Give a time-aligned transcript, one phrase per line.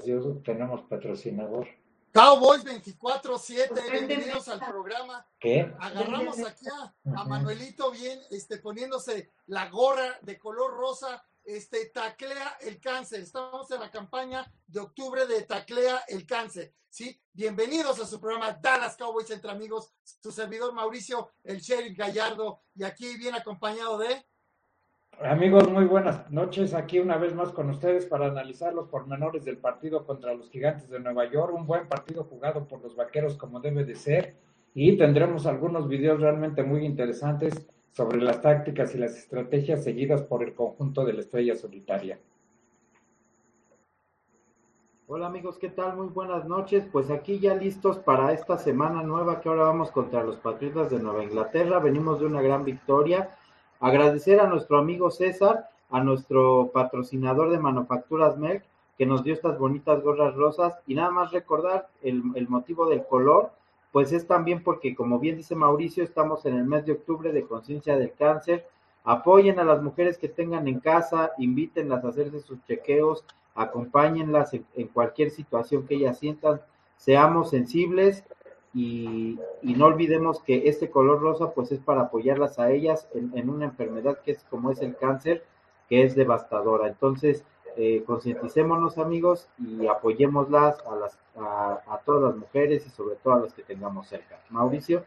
[0.00, 1.68] Dios, tenemos patrocinador.
[2.12, 5.26] Cowboys 24-7, bienvenidos al programa.
[5.38, 5.72] ¿Qué?
[5.80, 12.80] Agarramos aquí a, Manuelito bien, este, poniéndose la gorra de color rosa, este, taclea el
[12.80, 13.20] cáncer.
[13.20, 16.72] Estamos en la campaña de octubre de taclea el cáncer.
[16.88, 17.20] ¿sí?
[17.32, 22.84] Bienvenidos a su programa Dallas Cowboys entre amigos, su servidor Mauricio, el sheriff Gallardo, y
[22.84, 24.24] aquí bien acompañado de...
[25.22, 26.74] Amigos, muy buenas noches.
[26.74, 30.90] Aquí una vez más con ustedes para analizar los pormenores del partido contra los Gigantes
[30.90, 31.54] de Nueva York.
[31.54, 34.34] Un buen partido jugado por los Vaqueros como debe de ser.
[34.74, 40.42] Y tendremos algunos videos realmente muy interesantes sobre las tácticas y las estrategias seguidas por
[40.42, 42.18] el conjunto de la Estrella Solitaria.
[45.06, 45.96] Hola amigos, ¿qué tal?
[45.96, 46.86] Muy buenas noches.
[46.90, 50.98] Pues aquí ya listos para esta semana nueva que ahora vamos contra los Patriotas de
[50.98, 51.78] Nueva Inglaterra.
[51.78, 53.30] Venimos de una gran victoria
[53.84, 58.64] Agradecer a nuestro amigo César, a nuestro patrocinador de Manufacturas Merck,
[58.96, 60.78] que nos dio estas bonitas gorras rosas.
[60.86, 63.50] Y nada más recordar el, motivo del color,
[63.92, 67.46] pues es también porque, como bien dice Mauricio, estamos en el mes de octubre de
[67.46, 68.66] conciencia del cáncer.
[69.04, 73.22] Apoyen a las mujeres que tengan en casa, invítenlas a hacerse sus chequeos,
[73.54, 76.62] acompáñenlas en cualquier situación que ellas sientan,
[76.96, 78.24] seamos sensibles
[78.74, 83.66] y, no olvidemos que este color rosa pues es para apoyarlas a ellas en, una
[83.66, 85.44] enfermedad que es como es el cáncer,
[85.88, 86.88] que es devastadora.
[86.88, 87.44] Entonces,
[87.76, 93.40] eh, concienticémonos amigos y apoyémoslas a, las, a, todas las mujeres y sobre todo a
[93.40, 94.40] las que tengamos cerca.
[94.50, 95.04] Mauricio.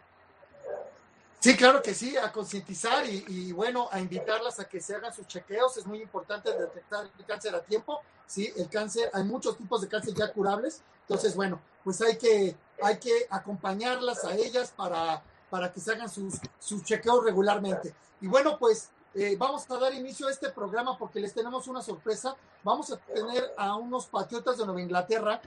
[1.39, 5.13] Sí, claro que sí, a concientizar y, y, bueno, a invitarlas a que se hagan
[5.13, 5.77] sus chequeos.
[5.77, 7.99] Es muy importante detectar el cáncer a tiempo.
[8.25, 10.81] Sí, el cáncer, hay muchos tipos de cáncer ya curables.
[11.01, 16.09] Entonces, bueno, pues hay que hay que acompañarlas a ellas para, para que se hagan
[16.09, 17.93] sus, sus chequeos regularmente.
[18.21, 21.81] Y bueno, pues eh, vamos a dar inicio a este programa porque les tenemos una
[21.81, 22.35] sorpresa.
[22.63, 25.41] Vamos a tener a unos patriotas de Nueva Inglaterra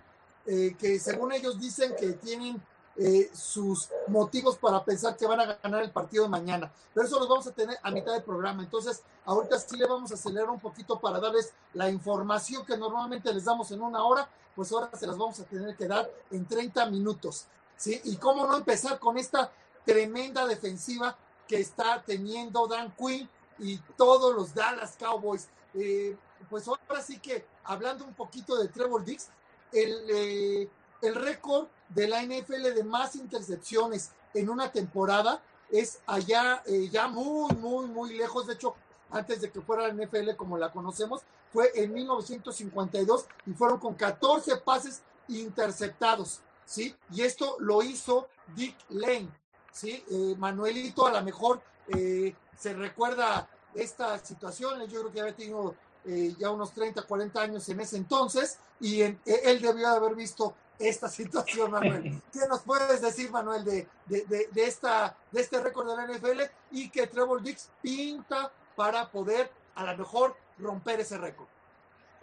[0.46, 2.60] eh, que según ellos dicen que tienen
[3.00, 6.70] eh, sus motivos para pensar que van a ganar el partido de mañana.
[6.94, 8.62] Pero eso los vamos a tener a mitad del programa.
[8.62, 13.32] Entonces, ahorita sí le vamos a acelerar un poquito para darles la información que normalmente
[13.32, 16.46] les damos en una hora pues ahora se las vamos a tener que dar en
[16.46, 17.46] 30 minutos.
[17.76, 18.00] ¿sí?
[18.04, 19.50] Y cómo no empezar con esta
[19.84, 21.16] tremenda defensiva
[21.48, 23.28] que está teniendo Dan Quinn
[23.58, 25.48] y todos los Dallas Cowboys.
[25.74, 26.16] Eh,
[26.48, 29.28] pues ahora sí que, hablando un poquito de Trevor Dix,
[29.72, 30.68] el, eh,
[31.02, 37.08] el récord de la NFL de más intercepciones en una temporada es allá, eh, ya
[37.08, 38.46] muy, muy, muy lejos.
[38.46, 38.74] De hecho,
[39.10, 41.22] antes de que fuera la NFL como la conocemos,
[41.52, 46.94] fue en 1952 y fueron con 14 pases interceptados, ¿sí?
[47.10, 49.28] Y esto lo hizo Dick Lane,
[49.72, 50.04] ¿sí?
[50.10, 55.74] Eh, Manuelito a lo mejor eh, se recuerda esta situación, yo creo que había tenido
[56.04, 59.18] eh, ya unos 30, 40 años en ese entonces y él
[59.60, 62.20] debió haber visto esta situación, Manuel.
[62.32, 66.40] ¿Qué nos puedes decir, Manuel, de, de, de, esta, de este récord de la NFL
[66.72, 71.48] y que Trevor Dix pinta para poder a lo mejor romper ese récord.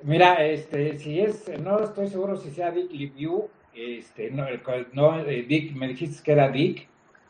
[0.03, 4.45] Mira, este, si es, no estoy seguro si sea Dick Liviu, este, no,
[4.93, 6.87] no eh, Dick, me dijiste que era Dick.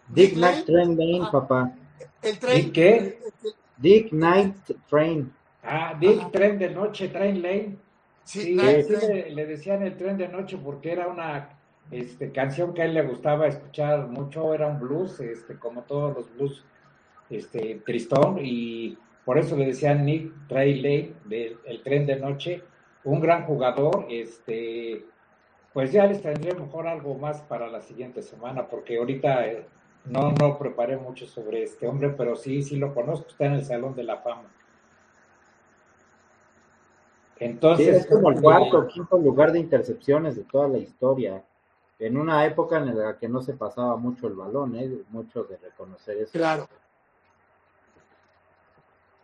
[0.09, 1.73] Dick, Night Train Lane, ah, papá.
[2.21, 2.55] El tren.
[2.55, 3.19] ¿Dick qué?
[3.77, 4.55] Dick Night
[4.89, 5.33] Train.
[5.63, 7.77] Ah, Dick Tren de Noche, Train Lane.
[8.27, 11.47] Sí, le, decían el tren de noche porque era una
[11.91, 16.13] este, canción que a él le gustaba escuchar mucho, era un blues, este, como todos
[16.13, 16.65] los blues,
[17.29, 22.63] este, tristón, y por eso le decían Nick Trayley del el tren de noche,
[23.05, 25.05] un gran jugador, este,
[25.71, 29.65] pues ya les tendré mejor algo más para la siguiente semana, porque ahorita eh,
[30.03, 33.63] no, no preparé mucho sobre este hombre, pero sí, sí lo conozco, está en el
[33.63, 34.51] Salón de la Fama.
[37.39, 41.43] Entonces, es como el cuarto o quinto lugar de intercepciones de toda la historia.
[41.99, 45.01] En una época en la que no se pasaba mucho el balón, ¿eh?
[45.09, 46.31] mucho de reconocer eso.
[46.33, 46.67] Claro.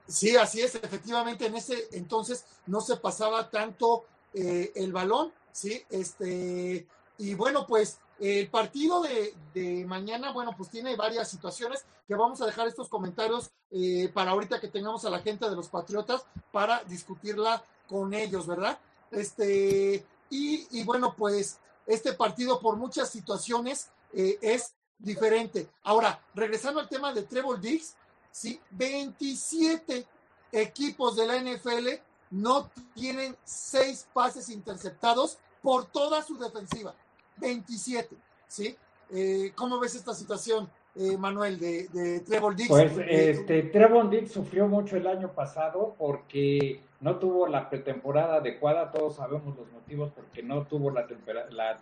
[0.07, 5.81] Sí, así es, efectivamente en ese entonces no se pasaba tanto eh, el balón, ¿sí?
[5.89, 6.85] Este,
[7.17, 12.45] y bueno, pues el partido de, mañana, bueno, pues tiene varias situaciones que vamos a
[12.45, 16.83] dejar estos comentarios eh, para ahorita que tengamos a la gente de los Patriotas para
[16.85, 18.79] discutirla con ellos, ¿verdad?
[19.11, 25.69] Este, y, bueno, pues este partido por muchas situaciones eh, es diferente.
[25.83, 27.95] Ahora, regresando al tema de Trevor Diggs,
[28.31, 28.59] ¿sí?
[28.71, 30.07] 27
[30.51, 31.89] equipos de la NFL
[32.31, 36.95] no tienen seis pases interceptados por toda su defensiva.
[37.37, 38.15] 27,
[38.47, 38.75] ¿sí?
[39.11, 42.69] Eh, ¿Cómo ves esta situación, eh, Manuel, de, de Trevor Dix?
[42.69, 48.91] Pues este, Trevor Dix sufrió mucho el año pasado porque no tuvo la pretemporada adecuada,
[48.91, 51.05] todos sabemos los motivos porque no tuvo la,
[51.51, 51.77] la,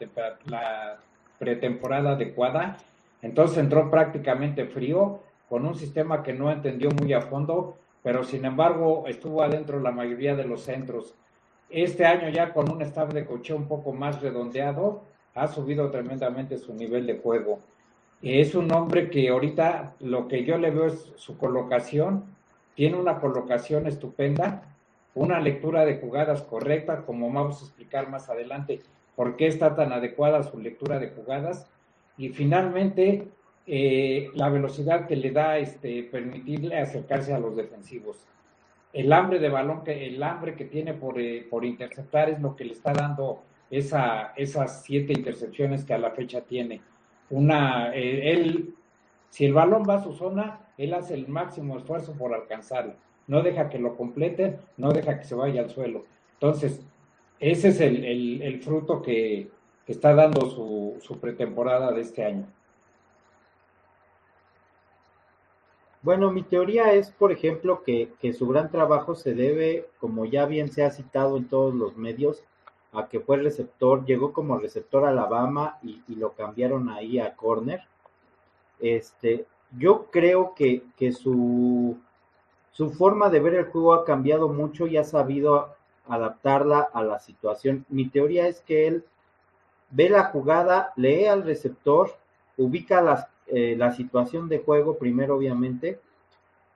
[0.45, 0.99] la
[1.37, 2.77] pretemporada adecuada,
[3.21, 8.45] entonces entró prácticamente frío, con un sistema que no entendió muy a fondo, pero sin
[8.45, 11.13] embargo estuvo adentro la mayoría de los centros.
[11.69, 15.03] Este año ya con un staff de coche un poco más redondeado,
[15.35, 17.59] ha subido tremendamente su nivel de juego.
[18.21, 22.25] Es un hombre que ahorita lo que yo le veo es su colocación,
[22.75, 24.63] tiene una colocación estupenda,
[25.15, 28.81] una lectura de jugadas correcta, como vamos a explicar más adelante
[29.15, 31.67] por qué está tan adecuada su lectura de jugadas,
[32.17, 33.27] y finalmente
[33.67, 38.25] eh, la velocidad que le da este, permitirle acercarse a los defensivos.
[38.93, 42.55] El hambre de balón, que, el hambre que tiene por, eh, por interceptar es lo
[42.55, 46.81] que le está dando esa, esas siete intercepciones que a la fecha tiene
[47.31, 48.75] una, eh, él,
[49.29, 52.93] si el balón va a su zona, él hace el máximo esfuerzo por alcanzarlo.
[53.27, 56.05] No deja que lo complete, no deja que se vaya al suelo.
[56.33, 56.85] Entonces,
[57.39, 59.49] ese es el, fruto que,
[59.87, 62.47] está dando su, su, pretemporada de este año.
[66.01, 70.45] Bueno, mi teoría es, por ejemplo, que, que su gran trabajo se debe, como ya
[70.45, 72.43] bien se ha citado en todos los medios,
[72.93, 77.81] a que fue receptor, llegó como receptor a Alabama y, lo cambiaron ahí a corner.
[78.79, 79.45] Este,
[79.77, 81.97] yo creo que, que su,
[82.71, 85.75] su forma de ver el juego ha cambiado mucho y ha sabido
[86.07, 87.85] adaptarla a la situación.
[87.89, 89.05] Mi teoría es que él
[89.91, 92.11] ve la jugada, lee al receptor,
[92.57, 95.99] ubica eh, la situación de juego primero, obviamente,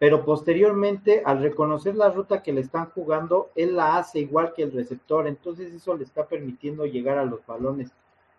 [0.06, 4.62] pero posteriormente al reconocer la ruta que le están jugando, él la hace igual que
[4.62, 7.90] el receptor, entonces eso le está permitiendo llegar a los balones.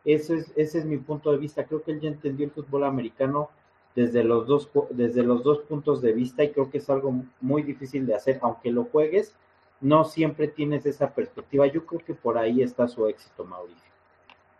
[0.05, 1.65] Eso es, ese es mi punto de vista.
[1.65, 3.51] Creo que él ya entendió el fútbol americano
[3.97, 7.65] desde los dos desde los dos puntos de vista y creo que es algo muy
[7.65, 9.35] difícil de hacer, aunque lo juegues,
[9.81, 11.67] no siempre tienes esa perspectiva.
[11.67, 13.91] Yo creo que por ahí está su éxito, Mauricio.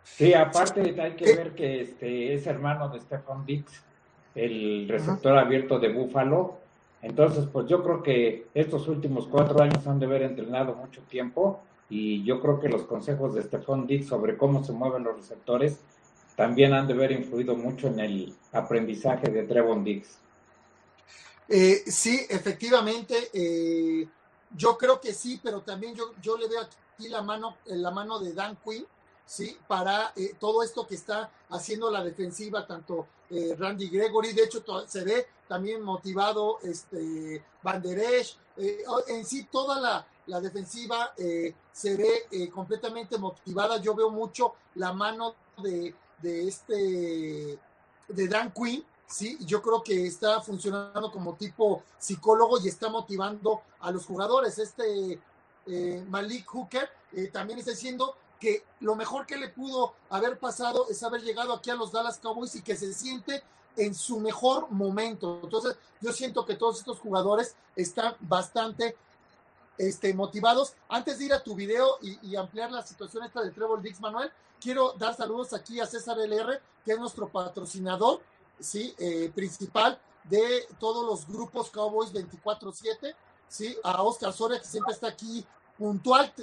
[0.03, 3.81] Sí, aparte hay que ver que este es hermano de Stefan Dix,
[4.35, 6.66] el receptor abierto de Búfalo,
[7.01, 11.61] entonces, pues yo creo que estos últimos cuatro años han de haber entrenado mucho tiempo
[11.89, 15.79] y yo creo que los consejos de Stefan Dix sobre cómo se mueven los receptores
[16.35, 20.19] también han de haber influido mucho en el aprendizaje de Trevon Dix.
[21.49, 24.07] Eh, sí, efectivamente, eh,
[24.55, 28.19] yo creo que sí, pero también yo, yo le veo aquí la mano, la mano
[28.19, 28.85] de Dan Quinn,
[29.25, 29.57] ¿sí?
[29.67, 33.07] Para eh, todo esto que está haciendo la defensiva, tanto
[33.57, 39.79] Randy Gregory, de hecho se ve también motivado este Van Der eh, en sí toda
[39.79, 43.77] la, la defensiva eh, se ve eh, completamente motivada.
[43.77, 47.59] Yo veo mucho la mano de, de este
[48.07, 53.61] de Dan Quinn, sí, yo creo que está funcionando como tipo psicólogo y está motivando
[53.81, 54.57] a los jugadores.
[54.57, 55.19] Este
[56.07, 56.89] Malik Hooker
[57.33, 61.69] también está diciendo que lo mejor que le pudo haber pasado es haber llegado aquí
[61.69, 63.43] a los Dallas Cowboys y que se siente
[63.77, 65.39] en su mejor momento.
[65.43, 68.97] Entonces, yo siento que todos estos jugadores están bastante
[69.77, 70.73] este, motivados.
[70.89, 74.31] Antes de ir a tu video y, ampliar la situación esta de Trevor Dix, Manuel,
[74.59, 78.21] quiero dar saludos aquí a César LR, que es nuestro patrocinador,
[78.59, 83.15] sí, eh, principal de todos los grupos Cowboys 24-7,
[83.47, 85.45] sí, a Oscar Soria, que siempre está aquí
[85.77, 86.33] puntual,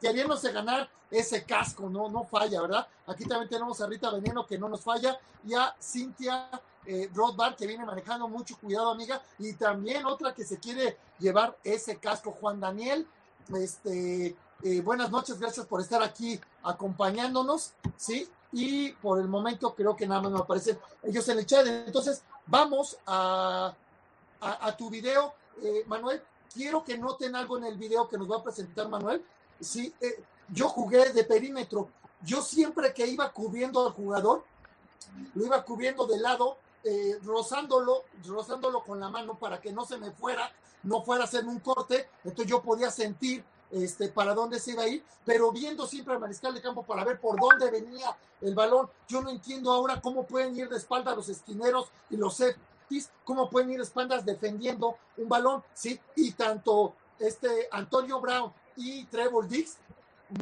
[0.00, 2.86] queriéndose ganar ese casco, no, no falla, ¿verdad?
[3.06, 6.48] Aquí también tenemos a Rita Veneno que no nos falla y a Cintia
[6.86, 11.56] eh, Rothbard, que viene manejando mucho cuidado, amiga, y también otra que se quiere llevar
[11.64, 13.06] ese casco, Juan Daniel.
[13.54, 18.28] Este, eh, buenas noches, gracias por estar aquí acompañándonos, ¿sí?
[18.52, 21.66] Y por el momento creo que nada más me aparecen ellos en el chat.
[21.66, 23.74] Entonces, vamos a,
[24.40, 26.22] a, tu video, eh, Manuel.
[26.52, 29.24] Quiero que noten algo en el video que nos va a presentar Manuel.
[29.60, 31.88] Sí, eh, yo jugué de perímetro.
[32.22, 34.44] Yo siempre que iba cubriendo al jugador,
[35.34, 39.98] lo iba cubriendo de lado eh, rozándolo, rozándolo con la mano para que no se
[39.98, 40.50] me fuera,
[40.82, 44.82] no fuera a hacerme un corte, entonces yo podía sentir este, para dónde se iba
[44.82, 48.54] a ir, pero viendo siempre al mariscal de campo para ver por dónde venía el
[48.54, 52.40] balón, yo no entiendo ahora cómo pueden ir de espalda los esquineros y los
[53.24, 55.98] cómo pueden ir espaldas defendiendo un balón, ¿sí?
[56.16, 59.78] Y tanto este Antonio Brown y Trevor Dix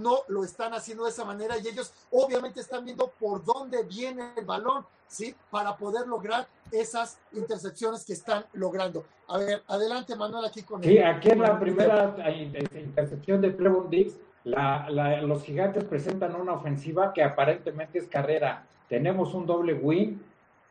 [0.02, 4.32] no lo están haciendo de esa manera y ellos obviamente están viendo por dónde viene
[4.36, 5.34] el balón, ¿sí?
[5.50, 9.04] Para poder lograr esas intercepciones que están logrando.
[9.28, 14.16] A ver, adelante Manuel aquí con Sí, aquí en la primera intercepción de Trevor Dix,
[14.44, 18.66] los gigantes presentan una ofensiva que aparentemente es carrera.
[18.88, 20.22] Tenemos un doble win,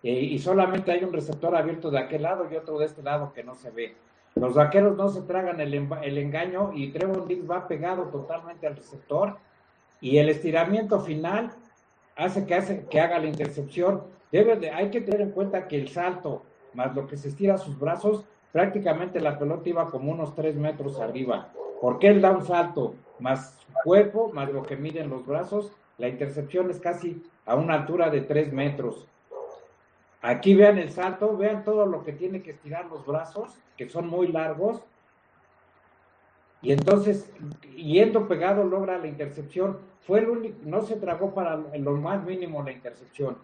[0.08, 3.34] eh, y solamente hay un receptor abierto de aquel lado y otro de este lado
[3.34, 3.94] que no se ve.
[4.36, 8.78] Los vaqueros no se tragan el, el engaño y Trevor Diggs va pegado totalmente al
[8.78, 9.36] receptor
[10.00, 11.52] y el estiramiento final
[12.16, 14.04] hace que, hace que haga la intercepción.
[14.32, 17.58] Debe de, hay que tener en cuenta que el salto más lo que se estira
[17.58, 18.24] sus brazos,
[18.54, 21.50] prácticamente la pelota iba como unos tres metros arriba.
[21.82, 26.08] Porque él da un salto más su cuerpo, más lo que miden los brazos, la
[26.08, 29.06] intercepción es casi a una altura de tres metros.
[30.22, 34.08] Aquí vean el salto, vean todo lo que tiene que estirar los brazos, que son
[34.08, 34.82] muy largos.
[36.62, 37.32] Y entonces,
[37.76, 39.78] yendo pegado, logra la intercepción.
[40.02, 43.38] Fue el único, no se tragó para lo más mínimo la intercepción.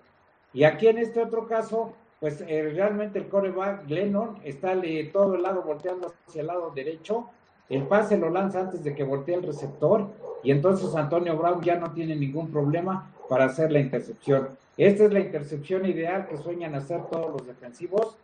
[0.51, 5.35] Y aquí en este otro caso, pues eh, realmente el coreback Glennon está de todo
[5.35, 7.29] el lado volteando hacia el lado derecho.
[7.69, 10.07] El pase lo lanza antes de que voltee el receptor
[10.43, 14.49] y entonces Antonio Brown ya no tiene ningún problema para hacer la intercepción.
[14.77, 18.15] Esta es la intercepción ideal que sueñan hacer todos los defensivos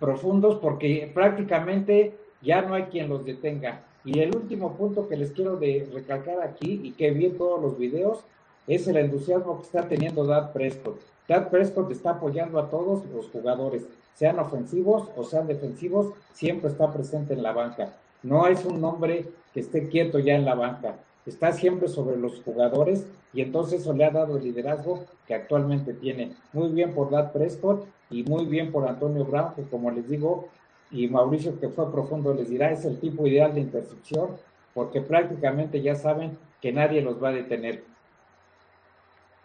[0.00, 3.82] profundos porque prácticamente ya no hay quien los detenga.
[4.04, 7.60] Y el último punto que les quiero de recalcar aquí y que vi en todos
[7.60, 8.24] los videos
[8.66, 11.00] es el entusiasmo que está teniendo Dad Prescott.
[11.28, 16.92] Dad Prescott está apoyando a todos los jugadores, sean ofensivos o sean defensivos, siempre está
[16.92, 17.92] presente en la banca.
[18.22, 22.40] No es un hombre que esté quieto ya en la banca está siempre sobre los
[22.42, 26.34] jugadores y entonces eso le ha dado el liderazgo que actualmente tiene.
[26.52, 30.48] Muy bien por Dad Prescott y muy bien por Antonio Brown, que como les digo,
[30.90, 34.30] y Mauricio que fue profundo les dirá, es el tipo ideal de intercepción,
[34.72, 37.82] porque prácticamente ya saben que nadie los va a detener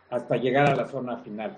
[0.10, 1.58] hasta llegar a la zona final.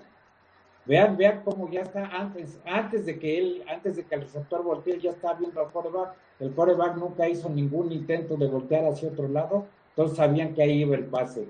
[0.86, 4.62] Vean, vean cómo ya está antes, antes de que él, antes de que el receptor
[4.62, 6.14] voltee, ya está viendo al coreback.
[6.40, 9.66] El coreback nunca hizo ningún intento de voltear hacia otro lado
[9.96, 11.48] entonces sabían que ahí iba el pase.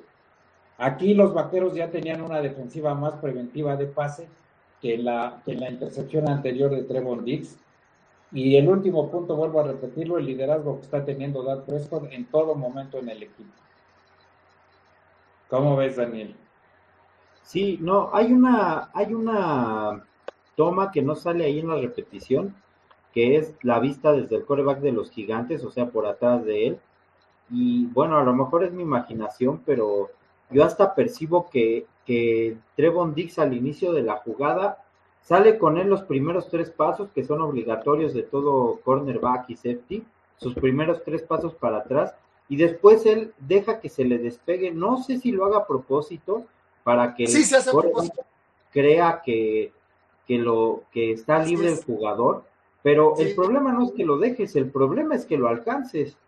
[0.77, 4.29] Aquí los vaqueros ya tenían una defensiva más preventiva de pase
[4.83, 7.57] que la, que la intercepción anterior de Trevon Dix.
[8.33, 12.27] Y el último punto, vuelvo a repetirlo, el liderazgo que está teniendo Dad Prescott en
[12.27, 13.51] todo momento en el equipo.
[15.49, 16.37] ¿Cómo ves, Daniel?
[17.43, 20.05] Sí, no, hay una, hay una
[20.55, 22.55] toma que no sale ahí en la repetición,
[23.15, 26.67] que es la vista desde el coreback de los gigantes, o sea, por atrás de
[26.67, 26.81] él
[27.51, 30.11] y bueno, a lo mejor es mi imaginación, pero
[30.51, 34.85] yo hasta percibo que, que Trevon Dix al inicio de la jugada
[35.23, 40.05] sale con él los primeros tres pasos que son obligatorios de todo cornerback y safety,
[40.37, 42.15] sus primeros tres pasos para atrás,
[42.49, 46.45] y después él deja que se le despegue, no sé si lo haga a propósito,
[46.83, 47.43] para que sí,
[48.71, 49.73] crea que,
[50.27, 52.45] que, lo, que está libre el jugador,
[52.83, 56.19] pero el problema no es que lo dejes, el problema es que lo alcances.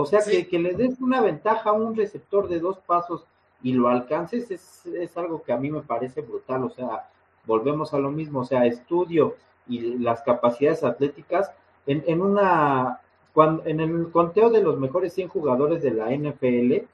[0.00, 3.24] O sea, que, que, le des una ventaja a un receptor de dos pasos
[3.64, 6.62] y lo alcances es, es, algo que a mí me parece brutal.
[6.62, 7.08] O sea,
[7.44, 9.34] volvemos a lo mismo, o sea, estudio
[9.66, 11.50] y las capacidades atléticas
[11.84, 13.00] en, en una
[13.34, 16.86] cuando, en el conteo de los mejores 100 jugadores de la NFL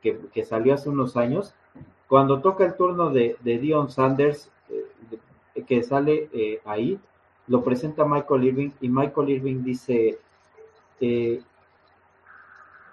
[0.00, 1.54] que, que salió hace unos años,
[2.06, 7.00] cuando toca el turno de, de Dion Sanders, eh, que sale eh, ahí,
[7.48, 10.20] lo presenta Michael Irving y Michael Irving dice,
[11.00, 11.42] eh,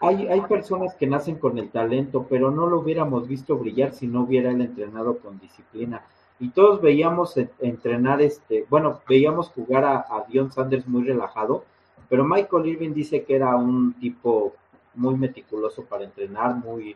[0.02, 4.08] hay, hay personas que nacen con el talento, pero no lo hubiéramos visto brillar si
[4.08, 6.04] no hubiera él entrenado con disciplina.
[6.40, 11.64] Y todos veíamos entrenar, este, bueno, veíamos jugar a, a Dion Sanders muy relajado,
[12.10, 14.54] pero Michael Irving dice que era un tipo
[14.96, 16.96] muy meticuloso para entrenar, muy,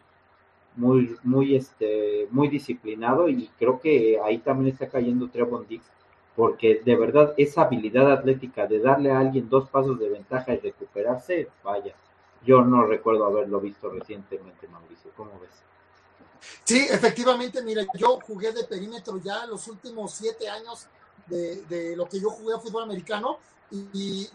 [0.76, 5.86] muy, muy, este, muy disciplinado y creo que ahí también está cayendo Trevon Dix,
[6.36, 10.58] porque de verdad esa habilidad atlética de darle a alguien dos pasos de ventaja y
[10.58, 11.94] recuperarse, vaya,
[12.46, 15.12] yo no recuerdo haberlo visto recientemente, Mauricio.
[15.18, 15.50] ¿Cómo ves?
[16.64, 20.88] Sí, efectivamente, mira, yo jugué de perímetro ya los últimos siete años
[21.28, 23.40] de, lo que yo jugué a fútbol americano
[23.72, 24.30] y,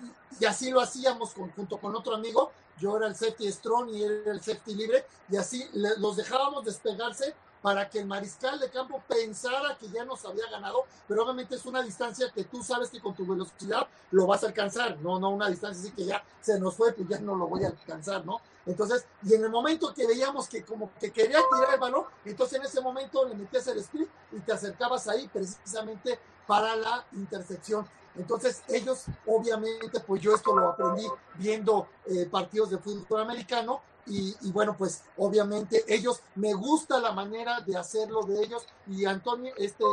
[0.47, 2.51] así lo hacíamos junto con otro amigo.
[2.79, 6.65] Yo era el safety strong y él era el safety libre y así los dejábamos
[6.65, 11.57] despegarse para que el mariscal de campo pensara que ya nos había ganado, pero obviamente
[11.57, 15.19] es una distancia que tú sabes que con tu velocidad lo vas a alcanzar, no,
[15.19, 17.69] no una distancia así que ya se nos fue, pues ya no lo voy a
[17.69, 18.41] alcanzar, ¿no?
[18.67, 22.59] Entonces, y en el momento que veíamos que como que quería tirar el balón, entonces
[22.59, 27.87] en ese momento le metías el script y te acercabas ahí precisamente para la intercepción.
[28.17, 34.35] Entonces ellos, obviamente, pues yo esto lo aprendí viendo eh, partidos de fútbol americano y,
[34.51, 39.85] bueno, pues obviamente ellos, me gusta la manera de hacerlo de ellos y Anthony, este,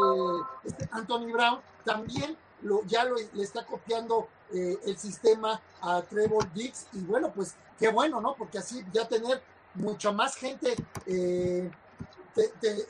[0.64, 6.52] este Anthony Brown también lo, ya lo, le está copiando eh, el sistema a Trevor
[6.54, 8.36] Dix y bueno, pues qué bueno, ¿no?
[8.36, 9.42] Porque así ya tener
[9.76, 11.70] mucha más gente eh,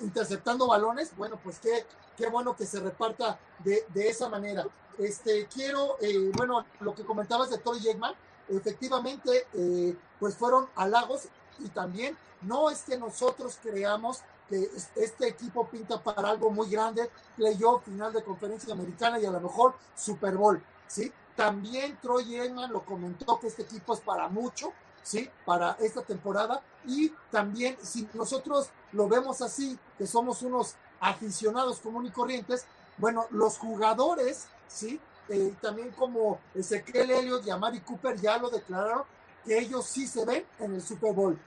[0.01, 4.65] interceptando balones, bueno, pues qué, qué bueno que se reparta de, de esa manera.
[4.97, 8.13] Este, quiero, eh, bueno, lo que comentabas de Troy Eggman,
[8.49, 11.27] efectivamente, eh, pues fueron halagos
[11.59, 17.09] y también no es que nosotros creamos que este equipo pinta para algo muy grande,
[17.35, 21.11] playoff, final de conferencia americana y a lo mejor Super Bowl, ¿sí?
[21.35, 24.71] También Troy Eggman lo comentó que este equipo es para mucho,
[25.03, 25.29] ¿sí?
[25.45, 32.11] Para esta temporada y también si nosotros lo vemos así, que somos unos aficionados comunes
[32.11, 32.65] y corrientes,
[32.97, 34.99] bueno, los jugadores, ¿sí?
[35.29, 39.03] Eh, también como Ezequiel Elliott y Amari Cooper ya lo declararon,
[39.45, 41.37] que ellos sí se ven en el Super Bowl.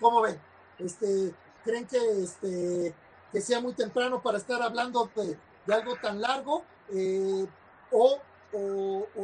[0.00, 0.38] ¿Cómo ven?
[0.78, 1.32] Este,
[1.64, 2.94] ¿Creen que, este,
[3.32, 5.36] que sea muy temprano para estar hablando de,
[5.72, 6.62] algo tan largo?
[6.92, 7.46] Eh,
[7.90, 8.20] o,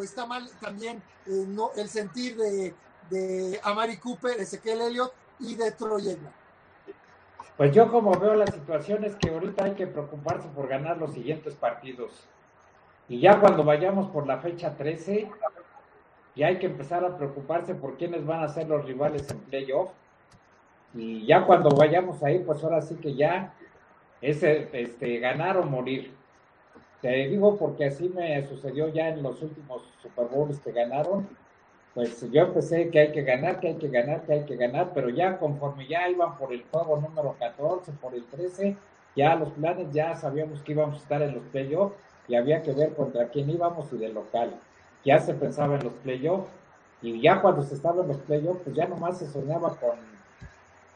[0.03, 2.75] está mal también eh, no, el sentir de,
[3.09, 6.19] de Amari Cooper, Ezequiel Elliott y de Troy
[7.57, 11.13] Pues yo como veo la situación es que ahorita hay que preocuparse por ganar los
[11.13, 12.29] siguientes partidos.
[13.13, 15.29] Y ya cuando vayamos por la fecha 13,
[16.35, 19.91] ya hay que empezar a preocuparse por quiénes van a ser los rivales en playoff.
[20.95, 23.53] Y ya cuando vayamos ahí, pues ahora sí que ya
[24.23, 26.15] es este, ganar o morir.
[27.03, 31.29] Te digo porque así me sucedió ya en los últimos Super Bowls que ganaron.
[31.93, 34.93] Pues yo empecé que hay que ganar, que hay que ganar, que hay que ganar,
[34.95, 38.75] pero ya conforme ya iban por el juego número 14, por el 13,
[39.15, 42.73] ya los planes ya sabíamos que íbamos a estar en los playoffs y había que
[42.73, 44.55] ver contra quién íbamos y de local.
[45.05, 46.51] Ya se pensaba en los playoffs
[47.03, 49.99] y ya cuando se estaba en los playoffs, pues ya nomás se soñaba con,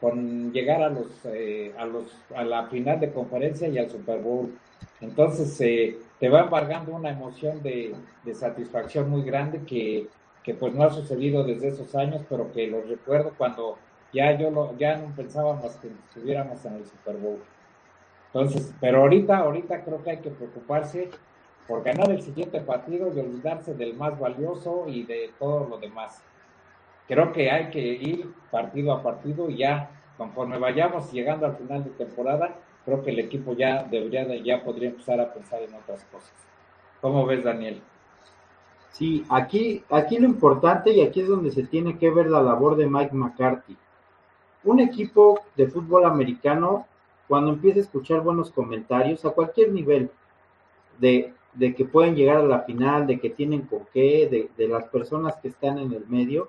[0.00, 2.04] con llegar a los, eh, a los
[2.34, 4.52] a la final de conferencia y al Super Bowl.
[5.00, 7.94] Entonces eh, te va embargando una emoción de,
[8.34, 10.08] satisfacción muy grande que,
[10.42, 13.78] que, pues no ha sucedido desde esos años, pero que lo recuerdo cuando
[14.12, 17.40] ya yo lo, ya no pensábamos que estuviéramos en el Super Bowl.
[18.36, 21.08] Entonces, pero ahorita, ahorita creo que hay que preocuparse
[21.66, 26.22] por ganar el siguiente partido y olvidarse del más valioso y de todo lo demás.
[27.08, 29.88] Creo que hay que ir partido a partido y ya,
[30.18, 34.90] conforme vayamos llegando al final de temporada, creo que el equipo ya debería, ya podría
[34.90, 36.34] empezar a pensar en otras cosas.
[37.00, 37.80] ¿Cómo ves, Daniel?
[38.90, 42.76] Sí, aquí, aquí lo importante y aquí es donde se tiene que ver la labor
[42.76, 43.78] de Mike McCarthy.
[44.64, 46.86] Un equipo de fútbol americano
[47.28, 50.10] cuando empiece a escuchar buenos comentarios a cualquier nivel
[50.98, 54.84] de, que pueden llegar a la final, de que tienen con qué, de, de las
[54.88, 56.48] personas que están en el medio,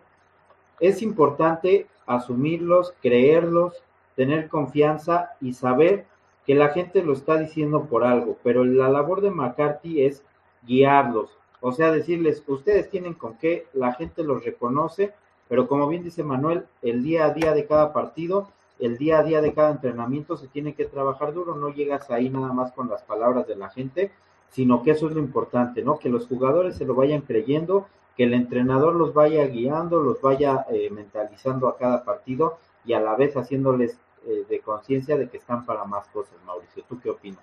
[0.79, 3.83] es importante asumirlos, creerlos,
[4.15, 6.05] tener confianza y saber
[6.45, 10.23] que la gente lo está diciendo por algo, pero la labor de McCarthy es
[10.63, 15.13] guiarlos, o sea, decirles, ustedes tienen con qué, la gente los reconoce,
[15.49, 19.23] pero como bien dice Manuel, el día a día de cada partido el día a
[19.23, 22.89] día de cada entrenamiento se tiene que trabajar duro, no llegas ahí nada más con
[22.89, 24.11] las palabras de la gente,
[24.49, 25.99] sino que eso es lo importante, ¿no?
[25.99, 30.65] Que los jugadores se lo vayan creyendo, que el entrenador los vaya guiando, los vaya
[30.69, 35.37] eh, mentalizando a cada partido y a la vez haciéndoles eh, de conciencia de que
[35.37, 36.83] están para más cosas, Mauricio.
[36.87, 37.39] ¿Tú qué opinas?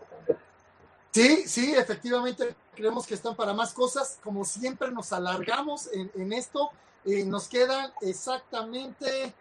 [1.12, 4.18] Sí, sí, efectivamente creemos que están para más cosas.
[4.23, 6.70] Como siempre nos alargamos en, esto,
[7.05, 9.33] eh, nos quedan exactamente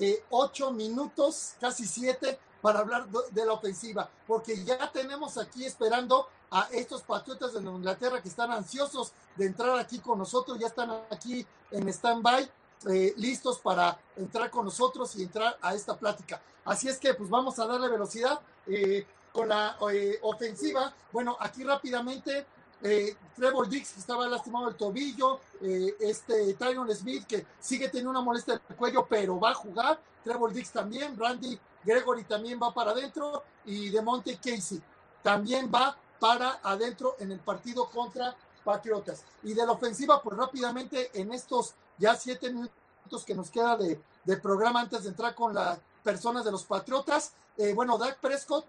[0.00, 6.28] eh, ocho minutos, casi siete, para hablar de la ofensiva, porque ya tenemos aquí esperando
[6.50, 10.90] a estos patriotas de Inglaterra que están ansiosos de entrar aquí con nosotros, ya están
[11.10, 12.50] aquí en stand-by,
[12.88, 16.40] eh, listos para entrar con nosotros y entrar a esta plática.
[16.64, 19.76] Así es que pues vamos a darle velocidad eh, con la
[20.22, 20.92] ofensiva.
[21.12, 22.44] Bueno, aquí rápidamente
[22.82, 28.10] eh, Trevor Dix, que estaba lastimado el tobillo, eh, este Tyron Smith, que sigue teniendo
[28.10, 32.58] una molestia en el cuello, pero va a jugar, Trevor Dix también, Randy Gregory también
[32.62, 34.80] va para adentro, y Demonte Casey
[35.22, 39.24] también va para adentro en el partido contra Patriotas.
[39.42, 44.00] Y de la ofensiva, pues rápidamente en estos ya siete minutos que nos queda de,
[44.42, 48.66] programa antes de entrar con las personas de los Patriotas, eh, bueno, Dak Prescott,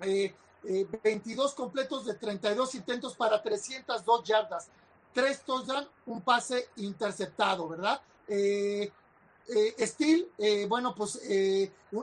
[0.00, 4.68] eh, 22 eh, completos de 32 intentos para 302 yardas,
[5.12, 8.00] tres touchdowns, un pase interceptado, ¿verdad?
[8.26, 8.90] Eh,
[9.48, 11.16] eh Steel, eh, bueno, pues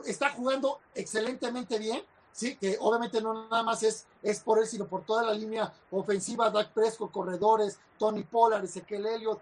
[0.06, 4.86] está jugando excelentemente bien, sí, que obviamente no nada más es, es por él, sino
[4.86, 9.40] por toda la línea ofensiva, Dak Prescott, corredores, Tony Pollard, Ezequiel Elliott,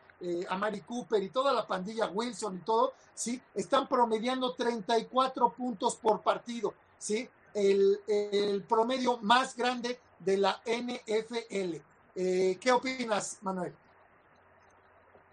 [0.49, 6.21] Amari Cooper y toda la pandilla Wilson y todo, sí, están promediando 34 puntos por
[6.23, 11.77] partido, sí, el, promedio más grande de la NFL.
[12.17, 13.73] Eh, ¿Qué opinas, Manuel?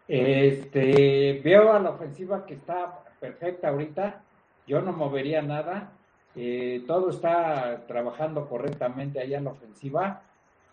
[0.07, 4.23] Este, veo a la ofensiva que está perfecta ahorita.
[4.67, 5.91] Yo no movería nada.
[6.35, 10.21] eh, todo está trabajando correctamente allá en la ofensiva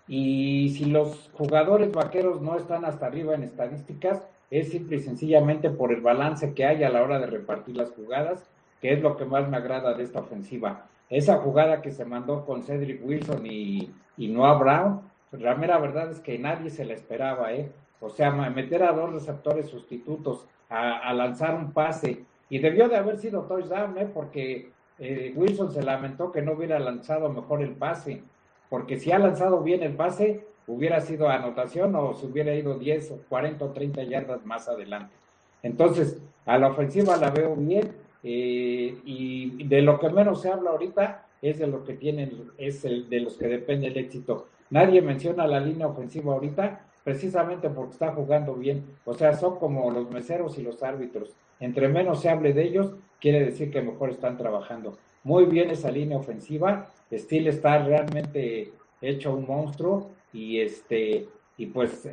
[0.08, 5.68] y si los jugadores vaqueros no están hasta arriba en estadísticas, es simple y sencillamente
[5.68, 8.42] por el balance que hay a la hora de repartir las jugadas,
[8.80, 10.86] que es lo que más me agrada de esta ofensiva.
[11.10, 15.00] Esa jugada que se mandó con Cedric Wilson y, y Noah Brown,
[15.32, 17.70] la mera verdad es que nadie se la esperaba, ¿eh?
[18.00, 23.18] O sea, meter a dos receptores sustitutos, a, lanzar un pase, y debió de haber
[23.18, 24.08] sido touchdown, ¿eh?
[24.12, 28.22] Porque eh, Wilson se lamentó que no hubiera lanzado mejor el pase,
[28.68, 33.10] porque si ha lanzado bien el pase, hubiera sido anotación o se hubiera ido 10
[33.12, 35.14] o 40 o 30 yardas más adelante.
[35.62, 37.92] Entonces, a la ofensiva la veo bien
[38.30, 42.84] eh, y de lo que menos se habla ahorita es de lo que tienen, es
[42.84, 44.48] el de los que depende el éxito.
[44.68, 48.84] Nadie menciona la línea ofensiva ahorita precisamente porque está jugando bien.
[49.06, 51.34] O sea, son como los meseros y los árbitros.
[51.58, 54.98] Entre menos se hable de ellos, quiere decir que mejor están trabajando.
[55.24, 56.86] Muy bien esa línea ofensiva.
[57.10, 62.06] Steel está realmente hecho un monstruo y este y pues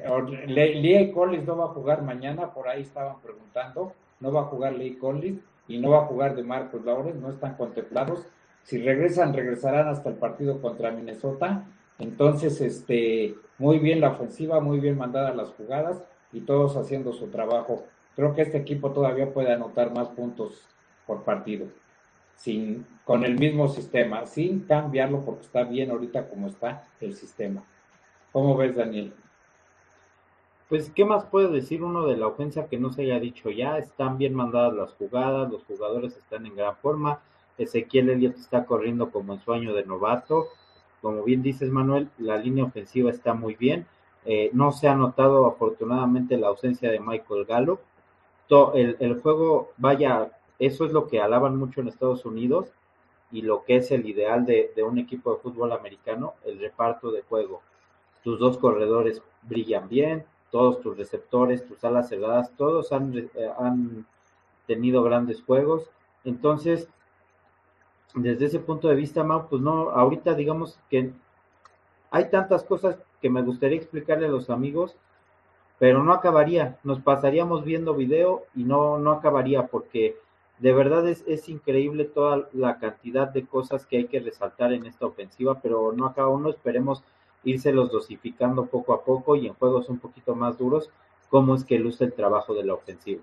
[0.47, 4.73] Lee Collins no va a jugar mañana, por ahí estaban preguntando, no va a jugar
[4.73, 8.25] Lee Collins y no va a jugar de Marcos Laures, no están contemplados.
[8.63, 11.65] Si regresan, regresarán hasta el partido contra Minnesota.
[11.99, 17.27] Entonces, este, muy bien la ofensiva, muy bien mandadas las jugadas y todos haciendo su
[17.27, 17.83] trabajo.
[18.15, 20.61] Creo que este equipo todavía puede anotar más puntos
[21.05, 21.67] por partido,
[22.35, 27.63] sin, con el mismo sistema, sin cambiarlo porque está bien ahorita como está el sistema.
[28.31, 29.13] ¿Cómo ves, Daniel?
[30.67, 33.77] Pues, ¿qué más puede decir uno de la ofensa que no se haya dicho ya?
[33.77, 37.19] Están bien mandadas las jugadas, los jugadores están en gran forma,
[37.59, 40.47] Ezequiel Elliott está corriendo como en sueño de novato,
[41.01, 43.85] como bien dices Manuel, la línea ofensiva está muy bien,
[44.25, 47.79] eh, no se ha notado afortunadamente la ausencia de Michael Gallup,
[48.73, 52.71] el, el juego, vaya, eso es lo que alaban mucho en Estados Unidos
[53.31, 57.11] y lo que es el ideal de, de un equipo de fútbol americano, el reparto
[57.11, 57.61] de juego.
[58.23, 60.25] Tus dos corredores brillan bien,
[60.55, 64.05] todos tus receptores, tus alas cerradas, todos han, eh, han
[64.65, 65.89] tenido grandes juegos.
[66.23, 66.87] Entonces,
[68.13, 71.11] desde ese punto de vista, Mau, pues no, ahorita digamos que
[72.09, 74.95] hay tantas cosas que me gustaría explicarle a los amigos,
[75.77, 80.15] pero no acabaría, nos pasaríamos viendo video y no, no acabaría porque
[80.59, 84.85] de verdad es, es increíble toda la cantidad de cosas que hay que resaltar en
[84.85, 87.03] esta ofensiva, pero no acaba uno, esperemos
[87.45, 90.89] los dosificando poco a poco y en juegos un poquito más duros,
[91.29, 93.21] cómo es que luce el trabajo de la ofensiva.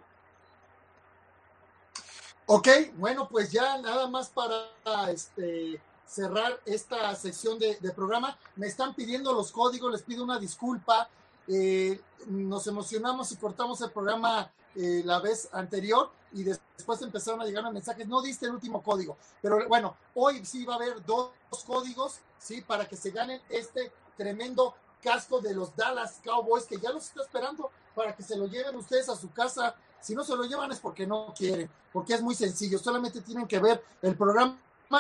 [2.47, 8.37] Ok, bueno, pues ya nada más para este, cerrar esta sección de, programa.
[8.57, 11.09] Me están pidiendo los códigos, les pido una disculpa.
[11.49, 17.45] Eh, nos emocionamos y cortamos el programa eh, la vez anterior y después empezaron a
[17.45, 21.31] llegar mensajes, no diste el último código, pero bueno, hoy sí va a haber dos
[21.67, 26.91] códigos, sí, para que se ganen este tremendo casco de los Dallas Cowboys que ya
[26.91, 29.75] los está esperando para que se lo lleven ustedes a su casa.
[30.01, 32.79] Si no se lo llevan es porque no quieren, porque es muy sencillo.
[32.79, 34.57] Solamente tienen que ver el programa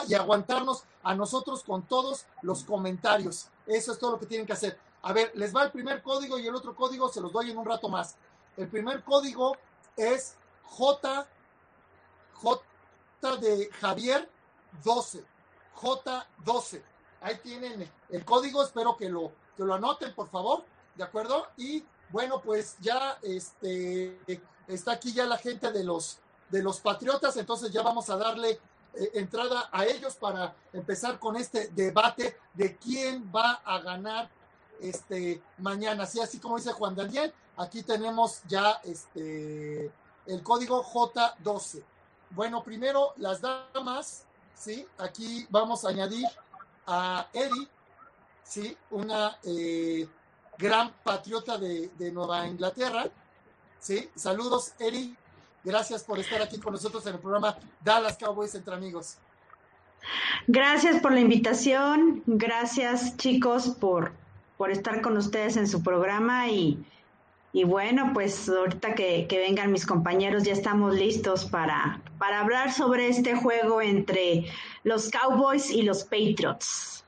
[0.08, 3.48] y aguantarnos a nosotros con todos los comentarios.
[3.66, 4.78] Eso es todo lo que tienen que hacer.
[5.02, 7.58] A ver, les va el primer código y el otro código se los doy en
[7.58, 8.16] un rato más.
[8.56, 9.56] El primer código
[9.96, 11.26] es J,
[12.34, 12.62] J
[13.40, 14.28] de Javier
[14.84, 15.24] 12.
[15.76, 16.82] J12.
[17.22, 20.64] Ahí tienen el código, espero que lo, que lo anoten, por favor,
[20.96, 21.46] ¿de acuerdo?
[21.56, 24.18] Y bueno, pues ya este,
[24.66, 26.18] está aquí ya la gente de los,
[26.50, 28.60] de los Patriotas, entonces ya vamos a darle
[28.94, 34.28] eh, entrada a ellos para empezar con este debate de quién va a ganar
[34.80, 36.02] este mañana.
[36.02, 39.90] Así, así como dice Juan Daniel, aquí tenemos ya este
[40.26, 41.82] el código J12.
[42.30, 44.86] Bueno, primero las damas, ¿sí?
[44.98, 46.26] Aquí vamos a añadir
[46.86, 47.68] a Eri,
[48.42, 48.76] ¿sí?
[48.90, 50.06] una eh,
[50.58, 53.06] gran patriota de, Nueva Inglaterra.
[53.78, 54.10] ¿sí?
[54.14, 55.16] Saludos, Eri.
[55.64, 59.16] Gracias por estar aquí con nosotros en el programa Dallas Cowboys entre amigos.
[60.48, 62.22] Gracias por la invitación.
[62.26, 64.12] Gracias, chicos, por,
[64.56, 66.84] por estar con ustedes en su programa y
[67.52, 73.08] y bueno, pues ahorita que, vengan mis compañeros ya estamos listos para, para hablar sobre
[73.08, 74.44] este juego entre
[74.84, 77.04] los Cowboys y los Patriots.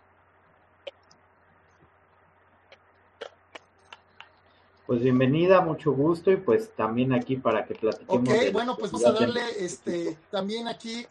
[4.88, 8.28] Pues bienvenida, mucho gusto y pues también aquí para que platiquemos.
[8.28, 11.06] Ok, bueno, pues vamos a darle este también aquí.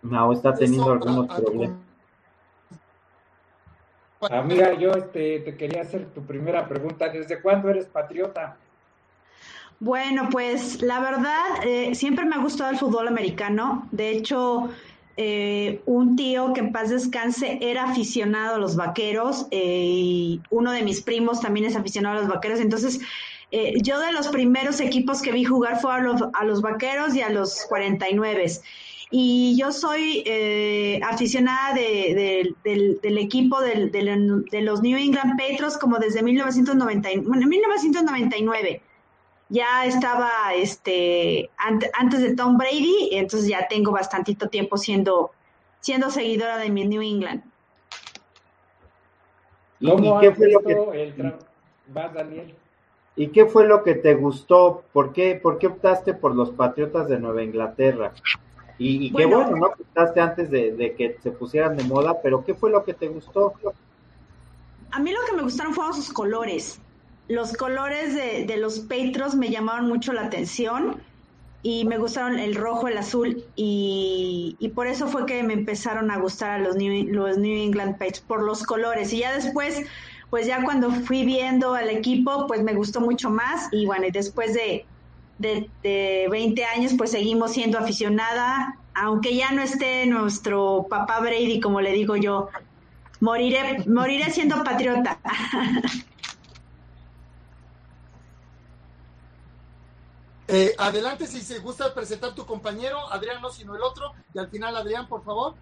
[0.00, 1.76] No, está teniendo algunos problemas.
[4.30, 7.10] Amiga, yo este, te quería hacer tu primera pregunta.
[7.10, 8.56] ¿Desde cuándo eres patriota?
[9.84, 13.86] Bueno, pues la verdad, eh, siempre me ha gustado el fútbol americano.
[13.92, 14.70] De hecho,
[15.18, 20.72] eh, un tío que en paz descanse era aficionado a los vaqueros eh, y uno
[20.72, 22.60] de mis primos también es aficionado a los vaqueros.
[22.60, 22.98] Entonces,
[23.50, 27.14] eh, yo de los primeros equipos que vi jugar fue a los, a los vaqueros
[27.14, 28.52] y a los 49.
[29.10, 30.24] Y yo soy
[31.02, 38.80] aficionada de, del, equipo de los New England Patriots como desde 1990, bueno, 1999
[39.54, 45.30] ya estaba este antes de Tom Brady, entonces ya tengo bastantito tiempo siendo
[45.78, 47.44] siendo seguidora de mi New England.
[49.78, 49.88] ¿Y
[50.20, 51.14] qué fue lo que
[51.86, 52.54] Daniel?
[53.16, 54.82] ¿Y qué fue lo que te gustó?
[54.92, 58.12] ¿Por qué, por qué optaste por los Patriotas de Nueva Inglaterra?
[58.76, 59.66] Y, qué bueno, ¿no?
[59.66, 63.06] Optaste antes de, de, que se pusieran de moda, pero ¿qué fue lo que te
[63.06, 63.52] gustó?
[64.90, 66.80] A mí lo que me gustaron fueron sus colores
[67.28, 71.00] los colores de, de, los Patriots me llamaron mucho la atención
[71.62, 76.10] y me gustaron el rojo, el azul y, y, por eso fue que me empezaron
[76.10, 79.12] a gustar a los New, los New England Patriots, por los colores.
[79.14, 79.82] Y ya después,
[80.28, 84.10] pues ya cuando fui viendo al equipo, pues me gustó mucho más y bueno, y
[84.10, 84.84] después de,
[85.38, 91.60] de, de 20 años, pues seguimos siendo aficionada, aunque ya no esté nuestro papá Brady,
[91.60, 92.50] como le digo yo,
[93.20, 95.18] moriré, moriré siendo patriota.
[100.46, 104.48] Eh, adelante si se gusta presentar tu compañero, Adrián no, sino el otro, y al
[104.50, 105.54] final Adrián, por favor.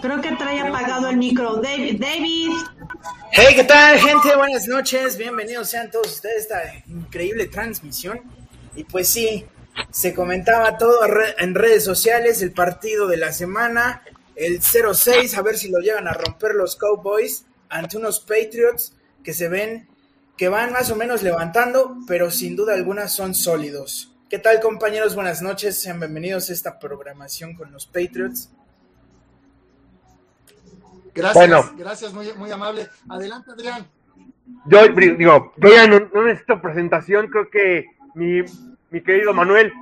[0.00, 1.56] Creo que trae apagado el micro.
[1.56, 2.52] David, David.
[3.32, 4.34] Hey, ¿qué tal, gente?
[4.34, 5.18] Buenas noches.
[5.18, 8.22] Bienvenidos sean todos ustedes a esta increíble transmisión.
[8.74, 9.44] Y pues sí,
[9.90, 11.00] se comentaba todo
[11.38, 14.02] en redes sociales, el partido de la semana,
[14.36, 19.32] el 0-6, a ver si lo llegan a romper los Cowboys ante unos Patriots que
[19.32, 19.88] se ven
[20.36, 24.16] que van más o menos levantando, pero sin duda alguna son sólidos.
[24.28, 25.14] ¿Qué tal compañeros?
[25.14, 28.50] Buenas noches, sean bienvenidos a esta programación con los Patriots.
[31.14, 32.88] Gracias, gracias, muy, muy amable.
[33.08, 33.86] Adelante, Adrián.
[34.66, 38.42] Yo digo, yo ya no, necesito presentación, creo que mi,
[38.90, 39.72] mi, querido Manuel,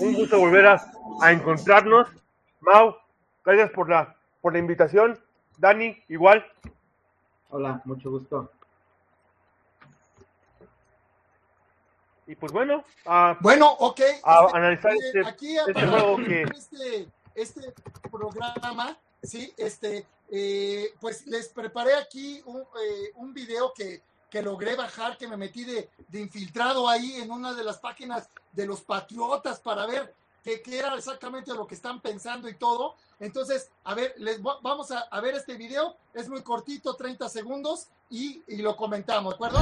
[0.00, 2.08] un gusto volver a, a encontrarnos.
[2.60, 2.96] Mau,
[3.44, 5.18] gracias por la, por la invitación.
[5.58, 6.44] Dani, igual.
[7.52, 8.50] Hola, mucho gusto.
[12.26, 12.84] Y pues bueno,
[13.40, 14.00] bueno, ok.
[14.22, 16.42] A analizar este, aquí este juego que...
[16.42, 17.74] Este, este,
[18.10, 24.76] programa, sí, este, eh, pues les preparé aquí un, eh, un video que, que, logré
[24.76, 28.82] bajar, que me metí de, de, infiltrado ahí en una de las páginas de los
[28.82, 32.96] patriotas para ver qué, qué era exactamente lo que están pensando y todo.
[33.18, 35.96] Entonces, a ver, les vamos a, a, ver este video.
[36.14, 39.60] Es muy cortito, 30 segundos, y, y lo comentamos, ¿de acuerdo?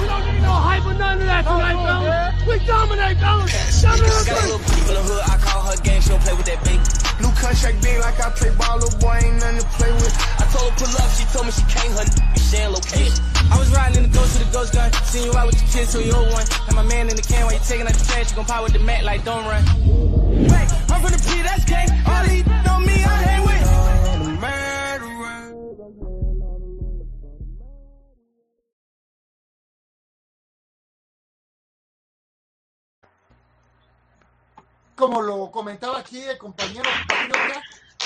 [0.00, 2.46] We don't need no hype or none of that tonight, fellas.
[2.48, 3.52] We dominate, fellas.
[3.82, 4.24] Dominate.
[4.24, 6.48] Got a little creep in the hood, I call her gang, she don't play with
[6.48, 6.80] that big.
[7.20, 10.16] New contract big like I play ball, little boy ain't nothing to play with.
[10.40, 12.08] I told her pull up, she told me she can't hunt,
[12.50, 13.24] sharing location.
[13.50, 15.70] I was riding in the ghost to the ghost gun, seeing you out with your
[15.70, 16.46] kids, so you old one.
[16.66, 18.62] And my man in the can while you taking out the trash, you gon' pop
[18.64, 19.64] with the mat like don't run.
[20.50, 21.88] Wait, I'm from the P, that's gang.
[22.06, 23.60] All these on me, I hang with.
[35.00, 36.90] como lo comentaba aquí el compañero,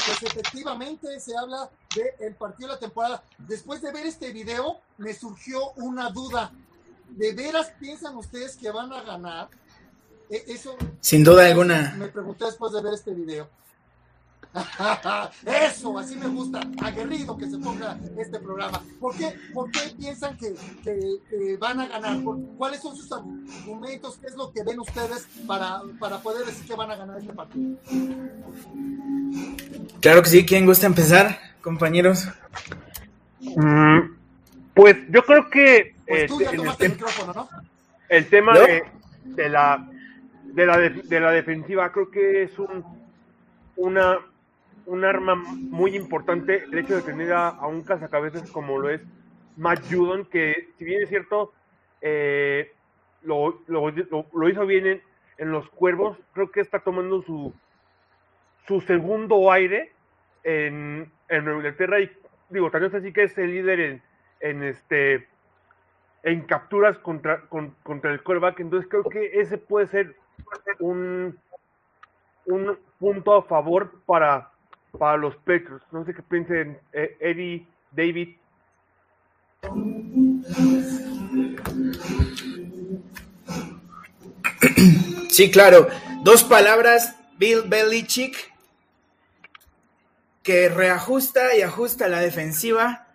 [0.07, 3.22] pues efectivamente se habla del partido de la temporada.
[3.38, 6.52] Después de ver este video, me surgió una duda.
[7.11, 9.48] ¿De veras piensan ustedes que van a ganar?
[10.30, 10.76] E, eso.
[11.00, 11.94] Sin duda alguna.
[11.98, 13.48] Me pregunté después de ver este video.
[15.46, 18.83] Eso, así me gusta, aguerrido que se ponga este programa.
[19.00, 20.54] ¿Por qué, por qué piensan que,
[20.85, 22.18] que, van a ganar?
[22.57, 24.16] ¿Cuáles son sus argumentos?
[24.20, 27.33] ¿Qué es lo que ven ustedes para, para poder decir que van a ganar este
[27.33, 27.76] partido?
[30.00, 32.29] Claro que sí, ¿quién gusta empezar, compañeros?
[33.40, 34.00] Mm,
[34.74, 35.96] pues yo creo que...
[36.07, 37.48] Pues tú ya este, el, micrófono, ¿no?
[38.09, 38.85] El tema de,
[39.24, 39.88] de, la,
[40.44, 42.85] de, la de la defensiva creo que es un,
[43.77, 44.18] una
[44.87, 49.00] un arma muy importante el hecho de tener a, un cazacabezas como lo es
[49.57, 51.53] Matt Judon, que si bien es cierto,
[52.00, 52.72] eh,
[53.22, 55.00] lo, lo, lo, hizo bien
[55.38, 57.55] en, los cuervos, creo que está tomando su,
[58.66, 59.93] su segundo aire
[60.44, 62.11] en, en Nueva Inglaterra y
[62.50, 64.02] digo, también es así que es el líder en,
[64.40, 65.26] en este
[66.22, 70.16] en capturas contra, contra el quarterback, entonces creo que ese puede ser
[70.78, 71.38] un,
[72.46, 74.50] un punto a favor para
[74.98, 75.83] para los Petros.
[75.92, 78.37] No sé qué piensen eh, Eddie, David.
[85.28, 85.88] Sí, claro.
[86.22, 88.52] Dos palabras, Bill Belichick,
[90.44, 93.09] que reajusta y ajusta la defensiva,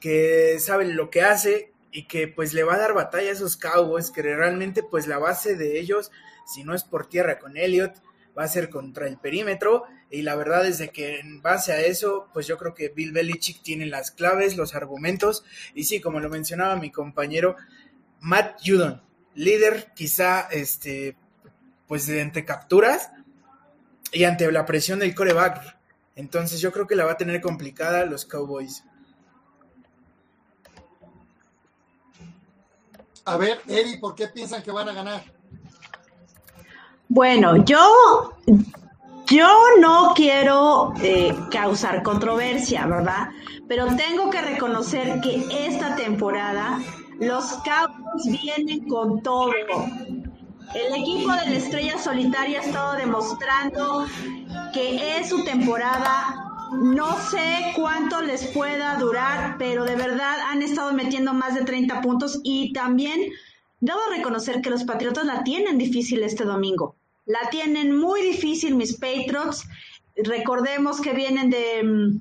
[0.00, 3.56] que sabe lo que hace y que pues le va a dar batalla a esos
[3.56, 6.10] Cowboys, que realmente pues la base de ellos,
[6.44, 7.94] si no es por tierra con Elliot,
[8.36, 11.80] va a ser contra el perímetro y la verdad es de que en base a
[11.80, 16.20] eso, pues yo creo que Bill Belichick tiene las claves, los argumentos y sí, como
[16.20, 17.56] lo mencionaba mi compañero
[18.20, 19.02] Matt Judon,
[19.34, 21.16] líder quizá este
[21.86, 23.12] pues de ante capturas
[24.10, 25.75] y ante la presión del coreback.
[26.16, 28.82] Entonces yo creo que la va a tener complicada los Cowboys.
[33.26, 35.24] A ver, Eri, ¿por qué piensan que van a ganar?
[37.08, 38.32] Bueno, yo,
[39.26, 39.48] yo
[39.80, 43.28] no quiero eh, causar controversia, ¿verdad?
[43.68, 46.78] Pero tengo que reconocer que esta temporada
[47.18, 49.50] los Cowboys vienen con todo.
[50.76, 54.06] El equipo de la Estrella Solitaria ha estado demostrando
[54.74, 56.68] que es su temporada.
[56.82, 62.02] No sé cuánto les pueda durar, pero de verdad han estado metiendo más de 30
[62.02, 63.18] puntos y también
[63.80, 66.94] debo reconocer que los Patriotas la tienen difícil este domingo.
[67.24, 69.66] La tienen muy difícil mis Patriots.
[70.14, 72.20] Recordemos que vienen de,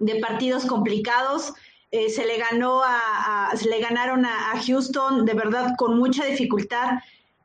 [0.00, 1.54] de partidos complicados.
[1.92, 6.98] Eh, se le ganó a, se le ganaron a Houston de verdad con mucha dificultad.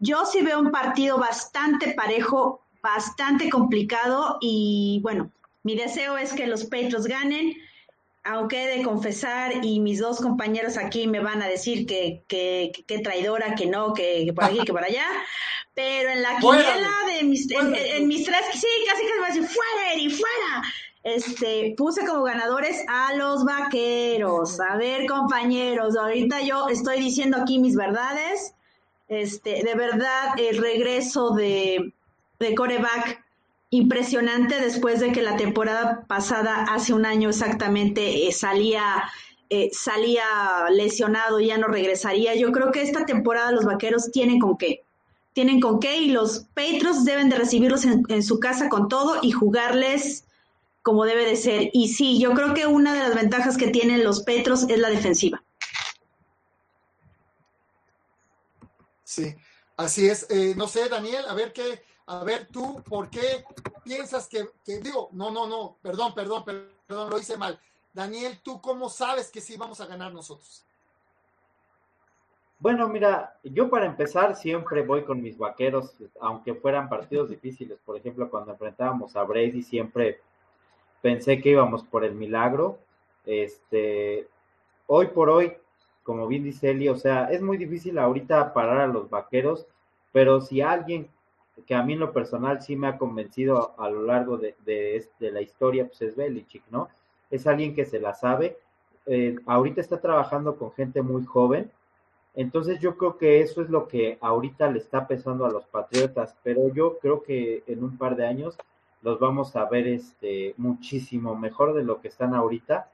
[0.04, 6.48] Yo sí veo un partido bastante parejo, bastante complicado y bueno, mi deseo es que
[6.48, 7.54] los Patriots ganen,
[8.24, 12.72] aunque he de confesar y mis dos compañeros aquí me van a decir que, que,
[12.88, 15.06] que traidora, que no, que, que por aquí, que por allá,
[15.76, 19.30] pero en la quiniela de mis, en, mis tres, sí, casi casi me va a
[19.30, 20.64] decir, fuera, Eri, fuera.
[21.04, 24.60] Este, puse como ganadores a los vaqueros.
[24.60, 28.56] A ver, compañeros, ahorita yo estoy diciendo aquí mis verdades
[29.12, 31.94] este, de verdad, el regreso de,
[32.40, 33.22] de coreback
[33.70, 39.04] impresionante después de que la temporada pasada, hace un año exactamente, eh, salía,
[39.50, 40.24] eh, salía
[40.72, 42.36] lesionado y ya no regresaría.
[42.36, 44.82] Yo creo que esta temporada los vaqueros tienen con qué.
[45.34, 49.20] Tienen con qué y los Patriots deben de recibirlos en, en su casa con todo
[49.22, 50.24] y jugarles
[50.84, 51.70] como debe de ser.
[51.74, 54.90] Y sí, yo creo que una de las ventajas que tienen los Petros es la
[54.90, 55.44] defensiva.
[59.12, 59.36] Sí,
[59.76, 60.26] así es.
[60.32, 63.44] Eh, no sé, Daniel, a ver qué, a ver tú, ¿por qué
[63.84, 67.60] piensas que, que, digo, no, no, no, perdón, perdón, perdón, lo hice mal.
[67.92, 70.64] Daniel, ¿tú cómo sabes que sí vamos a ganar nosotros?
[72.58, 77.80] Bueno, mira, yo para empezar siempre voy con mis vaqueros, aunque fueran partidos difíciles.
[77.86, 80.22] Por ejemplo, cuando enfrentábamos a Brady, siempre
[81.02, 82.80] pensé que íbamos por el milagro.
[83.26, 84.30] Este,
[84.88, 85.58] hoy por hoy
[86.04, 89.68] como bien dice Eli, o sea, es muy difícil ahorita parar a los vaqueros,
[90.12, 91.08] pero si alguien
[91.66, 95.32] que a mí en lo personal sí me ha convencido a, lo largo de, de,
[95.32, 96.90] la historia, pues es Belichick, ¿no?
[97.30, 98.58] Es alguien que se la sabe.
[99.06, 101.72] Eh, ahorita está trabajando con gente muy joven,
[102.34, 106.36] entonces yo creo que eso es lo que ahorita le está pesando a los Patriotas,
[106.44, 108.58] pero yo creo que en un par de años
[109.02, 112.90] los vamos a ver este muchísimo mejor de lo que están ahorita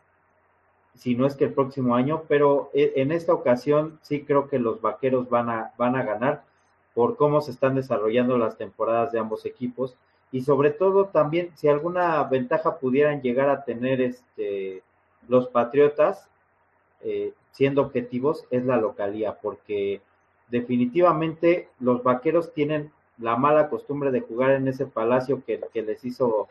[0.98, 4.60] si no es que el próximo año, pero e, en esta ocasión sí creo que
[4.60, 6.44] los vaqueros van a, van a ganar
[6.94, 9.96] por cómo se están desarrollando las temporadas de ambos equipos.
[10.32, 14.84] Y sobre todo también si alguna ventaja pudieran llegar a tener este
[15.28, 16.28] los patriotas
[17.02, 20.02] eh, siendo objetivos es la localía porque
[20.50, 26.04] definitivamente los vaqueros tienen la mala costumbre de jugar en ese palacio que, que les
[26.06, 26.48] hizo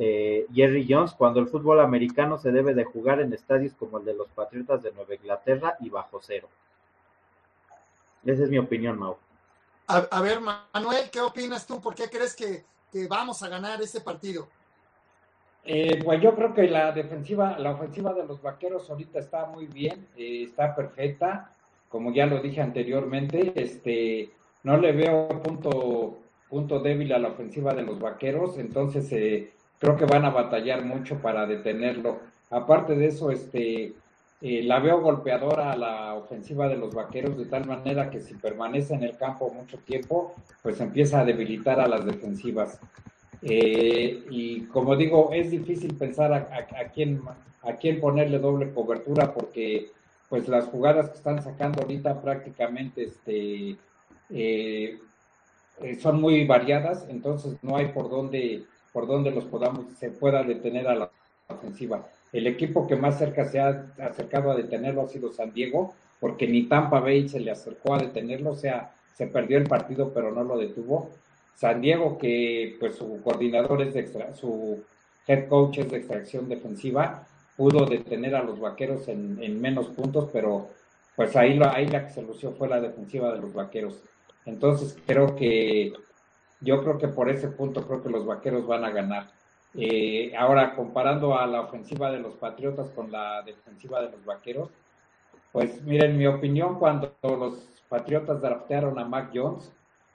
[0.00, 4.04] eh, Jerry Jones, cuando el fútbol americano se debe de jugar en estadios como el
[4.04, 6.48] de los Patriotas de Nueva Inglaterra y bajo cero.
[8.24, 9.16] Esa es mi opinión, Mau.
[9.88, 11.80] A, ver, Manuel, ¿qué opinas tú?
[11.80, 12.64] ¿Por qué crees que,
[13.08, 14.46] vamos a ganar ese partido?
[15.64, 19.66] Eh, pues yo creo que la defensiva, la ofensiva de los vaqueros ahorita está muy
[19.66, 21.52] bien, eh, está perfecta,
[21.88, 24.30] como ya lo dije anteriormente, este,
[24.62, 29.96] no le veo punto, punto débil a la ofensiva de los vaqueros, entonces eh, creo
[29.96, 32.20] que van a batallar mucho para detenerlo.
[32.50, 33.94] Aparte de eso, este,
[34.40, 38.34] eh, la veo golpeadora a la ofensiva de los vaqueros de tal manera que si
[38.34, 42.80] permanece en el campo mucho tiempo, pues empieza a debilitar a las defensivas.
[43.42, 47.20] Eh, y como digo, es difícil pensar a, quién,
[47.62, 49.90] a quién ponerle doble cobertura porque
[50.28, 53.76] pues las jugadas que están sacando ahorita prácticamente este,
[54.30, 54.98] eh,
[56.00, 60.88] son muy variadas, entonces no hay por dónde por donde los podamos, se pueda detener
[60.88, 61.10] a la
[61.48, 62.06] ofensiva.
[62.32, 66.46] El equipo que más cerca se ha acercado a detenerlo ha sido San Diego, porque
[66.46, 70.30] ni Tampa Bay se le acercó a detenerlo, o sea, se perdió el partido pero
[70.32, 71.10] no lo detuvo.
[71.54, 74.84] San Diego, que pues su coordinador es de extra, su
[75.26, 77.26] head coach es de extracción defensiva,
[77.56, 80.68] pudo detener a los vaqueros en, menos puntos, pero
[81.16, 84.00] pues ahí, ahí la que se lució fue la defensiva de los vaqueros.
[84.46, 85.92] Entonces creo que
[86.60, 89.30] yo creo que por ese punto creo que los vaqueros van a ganar.
[89.74, 94.70] Eh, ahora, comparando a la ofensiva de los Patriotas con la defensiva de los vaqueros,
[95.52, 99.72] pues miren, mi opinión cuando los Patriotas draftearon a Mac Jones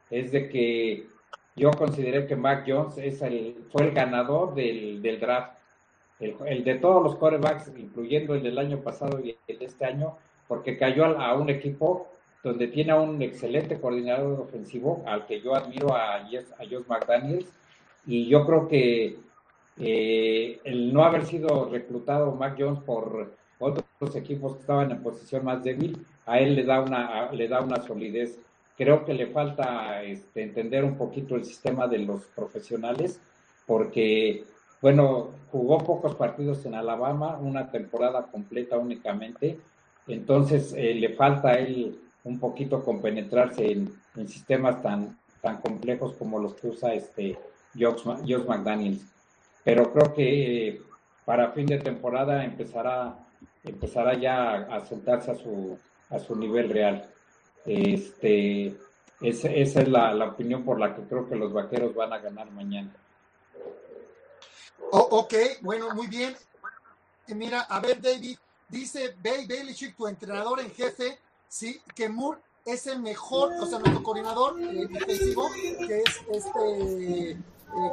[0.09, 1.07] es de que
[1.55, 5.57] yo consideré que Mac Jones es el, fue el ganador del, del draft.
[6.19, 10.17] El, de todos los quarterbacks, incluyendo el del año pasado y el de este año,
[10.47, 12.07] porque cayó a, un equipo
[12.43, 17.51] donde tiene a un excelente coordinador ofensivo, al que yo admiro a, a Josh McDaniels,
[18.05, 19.17] y yo creo que
[19.79, 25.45] eh, el no haber sido reclutado Mac Jones por otros equipos que estaban en posición
[25.45, 28.37] más débil, a él le da una, le da una solidez.
[28.75, 33.21] Creo que le falta este, entender un poquito el sistema de los profesionales,
[33.65, 34.43] porque,
[34.81, 39.57] bueno, jugó pocos partidos en Alabama, una temporada completa únicamente,
[40.07, 46.13] entonces eh, le falta a él un poquito compenetrarse en, en, sistemas tan, tan complejos
[46.13, 47.37] como los que usa este
[47.77, 48.05] Josh,
[48.47, 49.03] McDaniels.
[49.63, 50.81] Pero creo que
[51.25, 53.17] para fin de temporada empezará,
[53.63, 55.77] empezará ya a sentarse a su,
[56.09, 57.09] a su nivel real.
[57.65, 58.75] Este,
[59.21, 62.93] esa, es la, opinión por la que creo que los vaqueros van a ganar mañana.
[64.91, 66.35] ok, bueno, muy bien.
[67.27, 71.19] Mira, a ver, David, dice Bay Belichick, tu entrenador en jefe,
[71.53, 77.31] sí, que Moore es el mejor, o sea, nuestro coordinador eh, defensivo, que es este,
[77.31, 77.37] eh,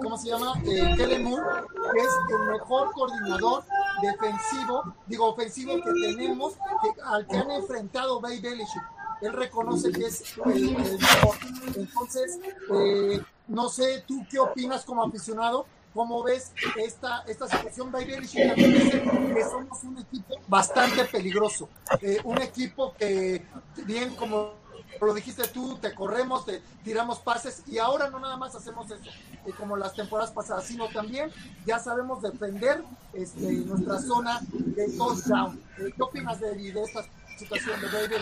[0.02, 0.54] ¿cómo se llama?
[0.64, 3.64] Eh, Moore, es el mejor coordinador
[4.00, 8.82] defensivo, digo ofensivo que tenemos, que, al que han enfrentado Bay Belichick.
[9.20, 11.36] Él reconoce que es el, mejor.
[11.76, 12.40] Entonces,
[12.72, 15.66] eh, no sé, ¿tú qué opinas como aficionado?
[15.94, 17.92] ¿Cómo ves esta, esta situación?
[17.92, 19.02] Dice
[19.34, 21.68] que somos un equipo bastante peligroso.
[22.00, 23.44] Eh, un equipo que,
[23.84, 24.54] bien como
[25.00, 29.10] lo dijiste tú, te corremos, te tiramos pases y ahora no nada más hacemos eso,
[29.46, 31.30] eh, como las temporadas pasadas, sino también
[31.64, 32.82] ya sabemos defender
[33.14, 35.60] este, nuestra zona de touchdown.
[35.78, 37.04] Eh, ¿Qué opinas de, de esta
[37.38, 38.16] situación de David?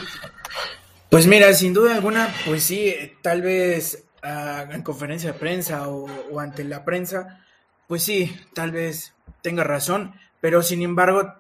[1.10, 6.38] Pues mira, sin duda alguna, pues sí, tal vez uh, en conferencia de prensa o
[6.38, 7.44] ante la prensa,
[7.88, 11.34] pues sí, tal vez tenga razón, pero sin embargo,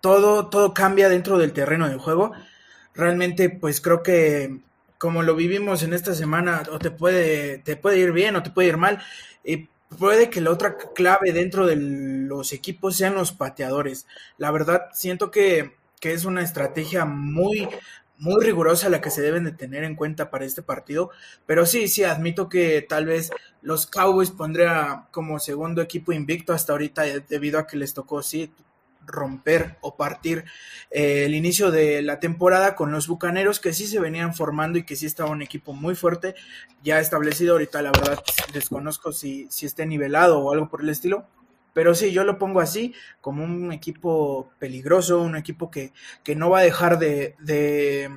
[0.00, 2.32] todo, todo cambia dentro del terreno de juego
[2.94, 4.60] realmente pues creo que
[4.98, 8.50] como lo vivimos en esta semana, o te puede, te puede ir bien o te
[8.50, 9.02] puede ir mal.
[9.44, 9.68] Y
[9.98, 14.06] puede que la otra clave dentro de los equipos sean los pateadores.
[14.38, 17.68] La verdad, siento que, que es una estrategia muy,
[18.18, 21.10] muy rigurosa la que se deben de tener en cuenta para este partido.
[21.46, 23.30] Pero sí, sí, admito que tal vez
[23.62, 28.52] los Cowboys pondría como segundo equipo invicto hasta ahorita debido a que les tocó, sí,
[29.06, 30.44] romper o partir
[30.90, 34.84] eh, el inicio de la temporada con los Bucaneros que sí se venían formando y
[34.84, 36.34] que sí estaba un equipo muy fuerte,
[36.82, 41.26] ya establecido ahorita la verdad desconozco si, si esté nivelado o algo por el estilo,
[41.76, 45.92] pero sí, yo lo pongo así, como un equipo peligroso, un equipo que,
[46.24, 48.10] que no va a dejar de, de,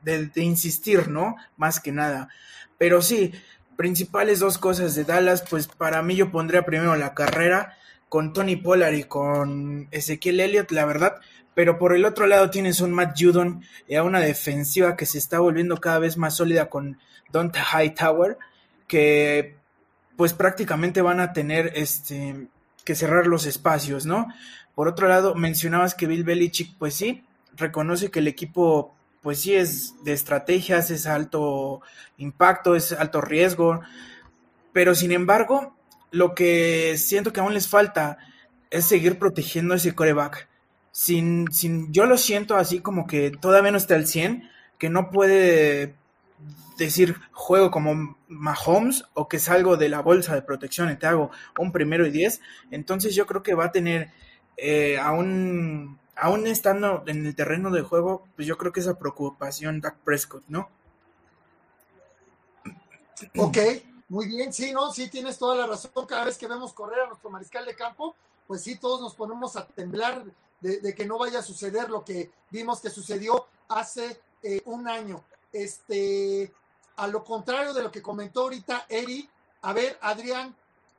[0.00, 1.36] de, insistir, ¿no?
[1.58, 2.30] Más que nada.
[2.78, 3.34] Pero sí,
[3.76, 7.76] principales dos cosas de Dallas, pues para mí yo pondría primero la carrera,
[8.08, 11.16] con Tony Pollard y con Ezequiel Elliott, la verdad.
[11.52, 15.18] Pero por el otro lado tienes un Matt Judon y a una defensiva que se
[15.18, 16.98] está volviendo cada vez más sólida con
[17.30, 18.38] Dante Hightower,
[18.88, 19.58] que
[20.16, 22.48] pues prácticamente van a tener este
[22.84, 24.28] que cerrar los espacios, ¿no?
[24.74, 27.24] Por otro lado, mencionabas que Bill Belichick, pues sí,
[27.56, 31.80] reconoce que el equipo, pues sí, es de estrategias, es alto
[32.18, 33.80] impacto, es alto riesgo,
[34.72, 35.74] pero sin embargo,
[36.10, 38.18] lo que siento que aún les falta
[38.70, 40.48] es seguir protegiendo ese coreback.
[40.90, 45.10] Sin, sin, yo lo siento así como que todavía no está al 100, que no
[45.10, 45.94] puede
[46.76, 51.30] decir juego como Mahomes o que salgo de la bolsa de protección y te hago
[51.58, 52.40] un primero y diez.
[52.70, 54.12] Entonces yo creo que va a tener,
[54.56, 59.80] eh, aún, aún estando en el terreno de juego, pues yo creo que esa preocupación
[59.80, 60.68] Dak Prescott, ¿no?
[63.38, 63.58] Ok,
[64.08, 66.06] muy bien, sí, no, sí tienes toda la razón.
[66.06, 68.14] Cada vez que vemos correr a nuestro mariscal de campo,
[68.46, 70.24] pues sí, todos nos ponemos a temblar
[70.60, 75.22] de, que no vaya a suceder lo que vimos que sucedió hace eh, un año.
[75.54, 76.52] Este,
[76.96, 79.30] a lo contrario de lo que comentó ahorita Eri,
[79.62, 80.52] a ver, Adrián,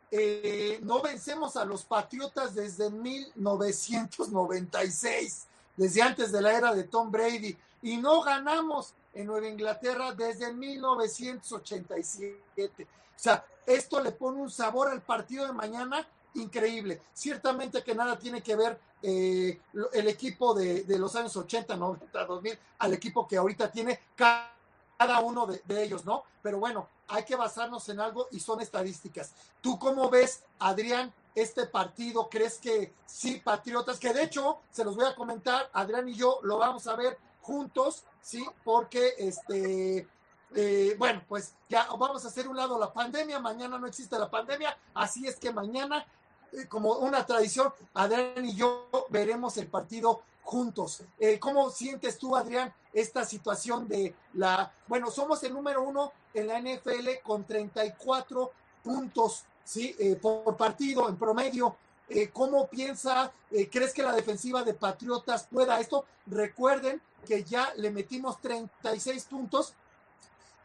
[0.09, 7.11] eh, no vencemos a los Patriotas desde 1996, desde antes de la era de Tom
[7.11, 12.83] Brady, y no ganamos en Nueva Inglaterra desde 1987.
[12.83, 12.87] O
[13.17, 17.01] sea, esto le pone un sabor al partido de mañana increíble.
[17.13, 19.59] Ciertamente que nada tiene que ver eh,
[19.93, 25.45] el equipo de, los años 80, 90, 2000 al equipo que ahorita tiene cada uno
[25.45, 26.23] de, ellos, ¿no?
[26.41, 29.33] Pero bueno, hay que basarnos en algo y son estadísticas.
[29.61, 32.29] ¿Tú cómo ves, Adrián, este partido?
[32.29, 33.99] ¿Crees que sí, Patriotas?
[33.99, 37.17] Que de hecho, se los voy a comentar, Adrián y yo lo vamos a ver
[37.41, 38.45] juntos, ¿sí?
[38.63, 40.07] Porque este...
[40.57, 44.29] Eh, bueno, pues ya vamos a hacer un lado la pandemia, mañana no existe la
[44.29, 46.05] pandemia, así es que mañana
[46.69, 51.03] como una tradición, Adrián y yo veremos el partido juntos.
[51.19, 54.71] Eh, ¿Cómo sientes tú, Adrián, esta situación de la...
[54.87, 58.51] Bueno, somos el número uno en la NFL con 34
[58.83, 59.95] puntos, ¿sí?
[59.99, 61.75] Eh, por partido en promedio.
[62.33, 63.31] ¿Cómo piensa,
[63.71, 66.05] crees que la defensiva de Patriotas pueda esto?
[66.27, 69.73] Recuerden que ya le metimos 36 puntos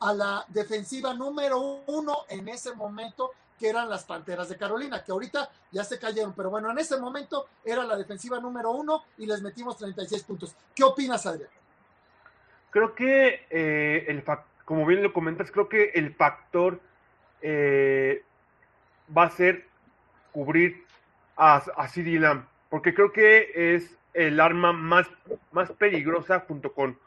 [0.01, 3.31] a la defensiva número uno en ese momento
[3.61, 6.99] que eran las Panteras de Carolina, que ahorita ya se cayeron, pero bueno, en ese
[6.99, 10.57] momento era la defensiva número uno y les metimos 36 puntos.
[10.75, 11.51] ¿Qué opinas, Adrián?
[12.71, 14.25] Creo que, eh, el
[14.65, 16.81] como bien lo comentas, creo que el factor
[17.43, 18.25] eh,
[19.17, 19.67] va a ser
[20.33, 20.87] cubrir
[21.37, 25.07] a, a Lamb, porque creo que es el arma más,
[25.53, 26.99] más peligrosa junto con,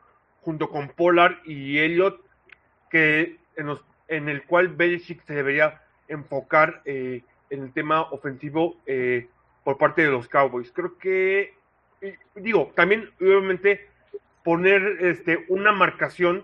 [0.42, 2.22] junto con Pollard y Elliot,
[2.92, 8.78] que en, los, en el cual Belichick se debería enfocar eh, en el tema ofensivo
[8.86, 9.28] eh,
[9.64, 10.72] por parte de los Cowboys.
[10.72, 11.54] Creo que,
[12.36, 13.88] digo, también obviamente
[14.44, 16.44] poner este, una marcación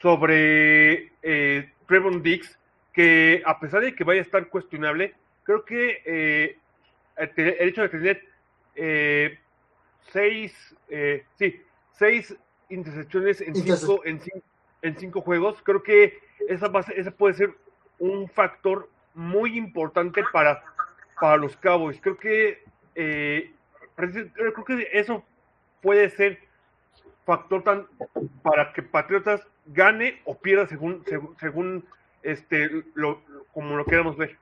[0.00, 2.58] sobre eh, Trevon Dix,
[2.92, 5.14] que a pesar de que vaya a estar cuestionable,
[5.44, 6.58] creo que eh,
[7.16, 9.38] el hecho de tener
[10.10, 10.74] seis,
[11.38, 11.60] sí,
[11.92, 12.34] seis
[12.70, 14.46] intercepciones en cinco, en cinco,
[14.82, 16.18] en cinco juegos, creo que
[16.48, 17.54] esa, base, esa puede ser
[18.00, 20.64] un factor muy importante para,
[21.20, 22.00] para los Cowboys.
[22.00, 22.64] Creo que,
[22.96, 23.54] eh,
[23.94, 25.22] creo que eso
[25.80, 26.40] puede ser
[27.24, 27.86] factor tan
[28.42, 31.04] para que Patriotas gane o pierda según,
[31.38, 31.86] según,
[32.22, 33.22] este lo,
[33.54, 34.36] como lo queramos ver.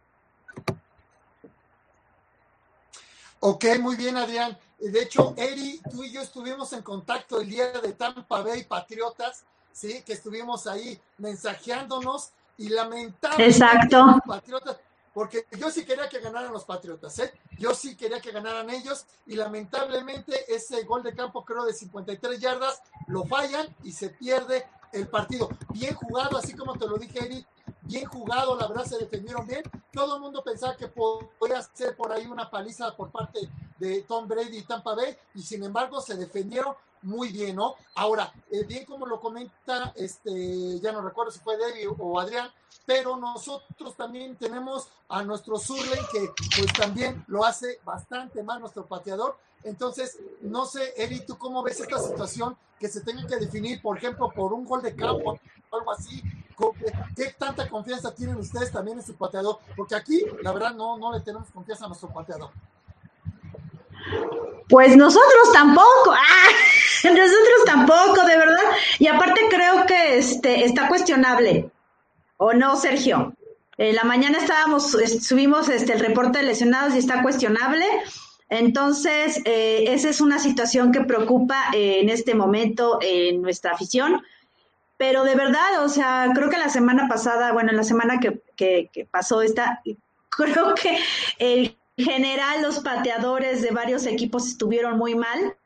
[3.41, 4.59] Ok, muy bien, Adrián.
[4.81, 9.45] De hecho, Eri, tú y yo estuvimos en contacto el día de Tampa Bay Patriotas,
[9.73, 14.21] sí, que estuvimos ahí mensajeándonos y lamentable Exacto.
[14.27, 14.77] Patriotas,
[15.15, 17.33] porque yo sí quería que ganaran los Patriotas, ¿eh?
[17.59, 22.39] Yo sí quería que ganaran ellos y lamentablemente ese gol de campo creo de 53
[22.39, 25.49] yardas lo fallan y se pierde el partido.
[25.71, 27.47] Bien jugado, así como te lo dije, Eric,
[27.83, 29.63] bien jugado, la verdad se defendieron bien.
[29.93, 33.49] Todo el mundo pensaba que podía ser por ahí una paliza por parte
[33.79, 37.77] de Tom Brady y Tampa Bay y sin embargo se defendieron muy bien, ¿no?
[37.95, 42.51] Ahora, eh, bien como lo comenta, este, ya no recuerdo si fue Debbie o Adrián,
[42.87, 48.87] pero nosotros también tenemos a nuestro Surley que pues también lo hace bastante mal nuestro
[48.87, 49.37] pateador.
[49.65, 53.99] Entonces, no sé, Eri, ¿tú cómo ves esta situación que se tenga que definir, por
[53.99, 55.39] ejemplo, por un gol de campo
[55.71, 56.23] o algo así?
[57.15, 59.59] ¿Qué tanta confianza tienen ustedes también en su pateador?
[59.77, 62.51] Porque aquí, la verdad, no, no le tenemos confianza a nuestro pateador.
[64.69, 68.63] Pues nosotros tampoco, ah, nosotros tampoco, de verdad.
[68.99, 71.71] Y aparte creo que este está cuestionable,
[72.37, 73.35] ¿o no, Sergio?
[73.79, 74.91] En la mañana estábamos,
[75.21, 77.85] subimos este, el reporte de lesionados y está cuestionable.
[78.51, 84.23] Entonces, eh, esa es una situación que preocupa eh, en este momento en nuestra afición.
[84.97, 88.91] Pero de verdad, o sea, creo que la semana pasada, bueno, la semana que, que,
[88.93, 89.81] que pasó esta,
[90.29, 90.99] creo que
[91.39, 95.57] el general los pateadores de varios equipos estuvieron muy mal,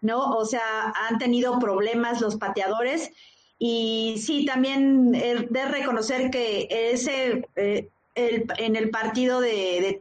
[0.00, 0.32] ¿no?
[0.36, 3.10] O sea, han tenido problemas los pateadores
[3.58, 10.00] y sí, también de reconocer que ese, eh, en el partido de, de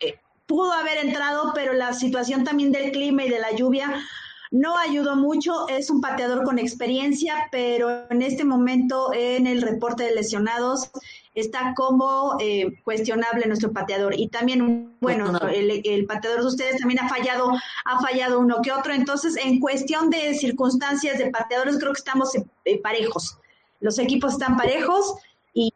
[0.00, 4.02] eh, pudo haber entrado, pero la situación también del clima y de la lluvia
[4.50, 5.66] no ayudó mucho.
[5.68, 10.90] Es un pateador con experiencia, pero en este momento en el reporte de lesionados
[11.34, 14.14] está como eh, cuestionable nuestro pateador.
[14.18, 17.52] Y también, bueno, el, pateador de ustedes también ha fallado,
[17.84, 18.92] ha fallado uno que otro.
[18.92, 23.38] Entonces, en cuestión de circunstancias de pateadores, creo que estamos eh, parejos.
[23.80, 25.14] Los equipos están parejos
[25.54, 25.72] y,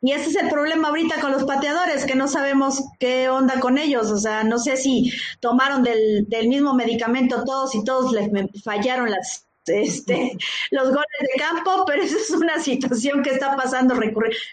[0.00, 3.78] y ese es el problema ahorita con los pateadores, que no sabemos qué onda con
[3.78, 4.10] ellos.
[4.10, 8.28] O sea, no sé si tomaron del, del mismo medicamento todos y todos les
[8.64, 10.36] fallaron las este,
[10.70, 13.94] los goles de campo, pero esa es una situación que está pasando,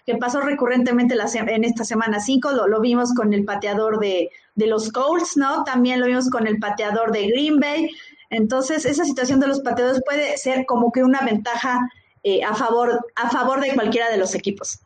[0.05, 4.67] que pasó recurrentemente en esta semana 5, lo, lo, vimos con el pateador de, de,
[4.67, 5.63] los Colts, ¿no?
[5.63, 7.89] También lo vimos con el pateador de Green Bay.
[8.29, 11.89] Entonces, esa situación de los pateadores puede ser como que una ventaja
[12.23, 14.79] eh, a, favor, a favor de cualquiera de los equipos.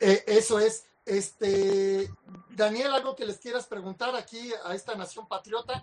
[0.00, 0.84] Eh, eso es.
[1.06, 2.10] Este,
[2.50, 5.80] Daniel, algo que les quieras preguntar aquí a esta nación patriota.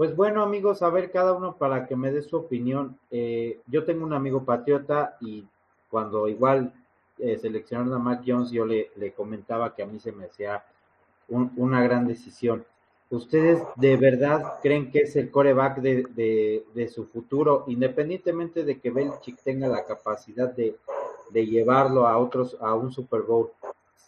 [0.00, 2.98] Pues bueno, amigos, a ver cada uno para que me dé su opinión.
[3.10, 5.44] Eh, yo tengo un amigo patriota y
[5.90, 6.72] cuando igual
[7.18, 10.64] eh, seleccionaron a Mac Jones, yo le, le, comentaba que a mí se me hacía
[11.28, 12.64] una gran decisión.
[13.10, 18.80] ¿Ustedes de verdad creen que es el coreback de, de, de su futuro, independientemente de
[18.80, 20.78] que Belichick tenga la capacidad de,
[21.28, 23.50] de llevarlo a otros, a un Super Bowl?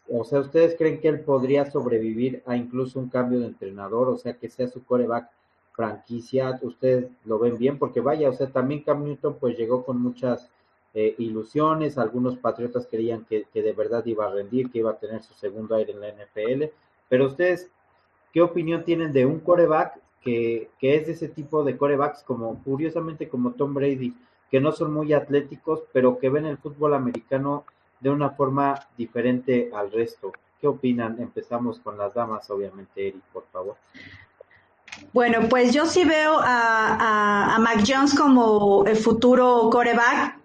[0.09, 4.09] O sea, ¿ustedes creen que él podría sobrevivir a incluso un cambio de entrenador?
[4.09, 5.29] O sea, que sea su coreback
[5.83, 10.01] franquicia, ustedes lo ven bien, porque vaya, o sea, también Cam Newton pues llegó con
[10.01, 10.49] muchas
[10.95, 15.23] eh, ilusiones, algunos patriotas creían que, de verdad iba a rendir, que iba a tener
[15.23, 16.65] su segundo aire en la NFL,
[17.09, 17.69] pero ustedes,
[18.33, 22.63] ¿qué opinión tienen de un coreback que, que es de ese tipo de corebacks como,
[22.63, 24.15] curiosamente como Tom Brady,
[24.53, 27.65] que no son muy atléticos, pero que ven el fútbol americano
[27.99, 30.33] de una forma diferente al resto?
[30.61, 31.21] ¿Qué opinan?
[31.21, 33.75] Empezamos con las damas, obviamente, Eric, por favor.
[35.13, 40.39] Bueno, pues yo sí veo a, a, Mac Jones como el futuro coreback.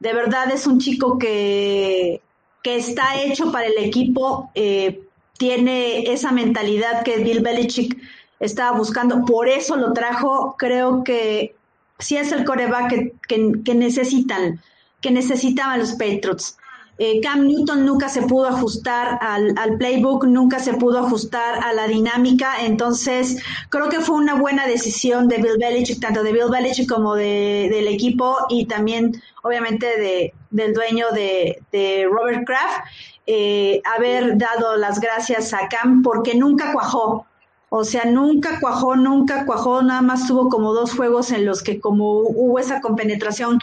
[0.00, 2.20] De verdad es un chico que,
[2.62, 5.02] que está hecho para el equipo, eh,
[5.38, 7.96] tiene esa mentalidad que Bill Belichick
[8.40, 10.54] estaba buscando, por eso lo trajo.
[10.58, 11.56] Creo que
[11.98, 14.60] sí es el coreback que, que necesitan,
[15.00, 16.56] que necesitaban los Patriots.
[16.98, 21.88] Eh, Cam Newton nunca se pudo ajustar al, playbook, nunca se pudo ajustar a la
[21.88, 26.88] dinámica, entonces creo que fue una buena decisión de Bill Belichick, tanto de Bill Belichick
[26.88, 32.86] como de, del equipo y también obviamente de, del dueño de, Robert Kraft,
[33.26, 37.26] eh, haber dado las gracias a Cam porque nunca cuajó.
[37.70, 41.80] O sea, nunca cuajó, nunca cuajó, nada más tuvo como dos juegos en los que
[41.80, 43.58] como hubo esa compenetración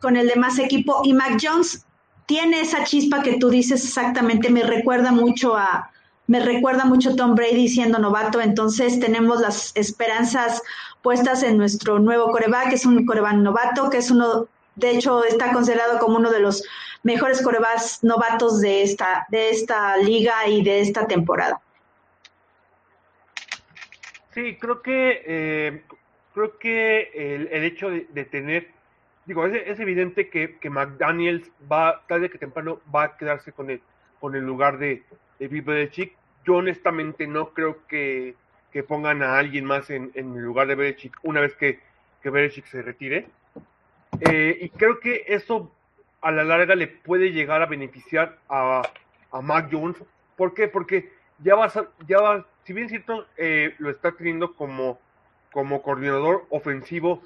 [0.00, 1.02] con el demás equipo.
[1.04, 1.86] Y Mac Jones
[2.26, 5.90] tiene esa chispa que tú dices exactamente, me recuerda mucho a,
[6.26, 10.62] me recuerda mucho Tom Brady siendo novato, entonces tenemos las esperanzas
[11.02, 15.24] puestas en nuestro nuevo coreback, que es un coreback novato, que es uno, de hecho,
[15.24, 16.64] está considerado como uno de los
[17.02, 21.60] mejores corebacks novatos de esta, de esta liga y de esta temporada.
[24.32, 25.82] Sí, creo que eh,
[26.34, 27.10] creo que
[27.52, 28.73] el, hecho de, tener
[29.26, 33.80] digo, es, evidente que, que, McDaniels va, tarde que temprano, va a quedarse con el,
[34.20, 35.02] con el lugar de,
[35.38, 36.16] de Belichick.
[36.44, 38.34] Yo honestamente no creo que,
[38.72, 41.80] que pongan a alguien más en, en, el lugar de Belichick una vez que,
[42.22, 43.28] que Belichick se retire.
[44.20, 45.72] Eh, y creo que eso
[46.20, 48.82] a la larga le puede llegar a beneficiar a,
[49.30, 49.96] a Mac Jones.
[50.36, 50.68] ¿Por qué?
[50.68, 51.70] Porque ya va,
[52.06, 54.98] ya va si bien cierto, eh, lo está teniendo como,
[55.52, 57.22] como coordinador ofensivo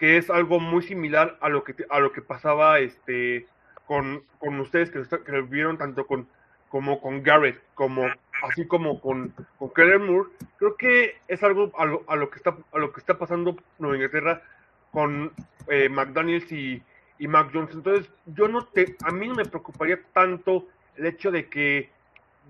[0.00, 3.46] que es algo muy similar a lo que a lo que pasaba este
[3.86, 6.26] con, con ustedes que, que lo vieron tanto con
[6.70, 8.06] como con Garrett como
[8.42, 9.70] así como con, con
[10.06, 13.18] Moore creo que es algo a lo, a lo, que está a lo que está
[13.18, 14.42] pasando en Inglaterra
[14.90, 15.32] con
[15.68, 16.82] eh, McDaniels y,
[17.18, 17.74] y Mac Jones.
[17.74, 21.90] Entonces yo no te a mí no me preocuparía tanto el hecho de que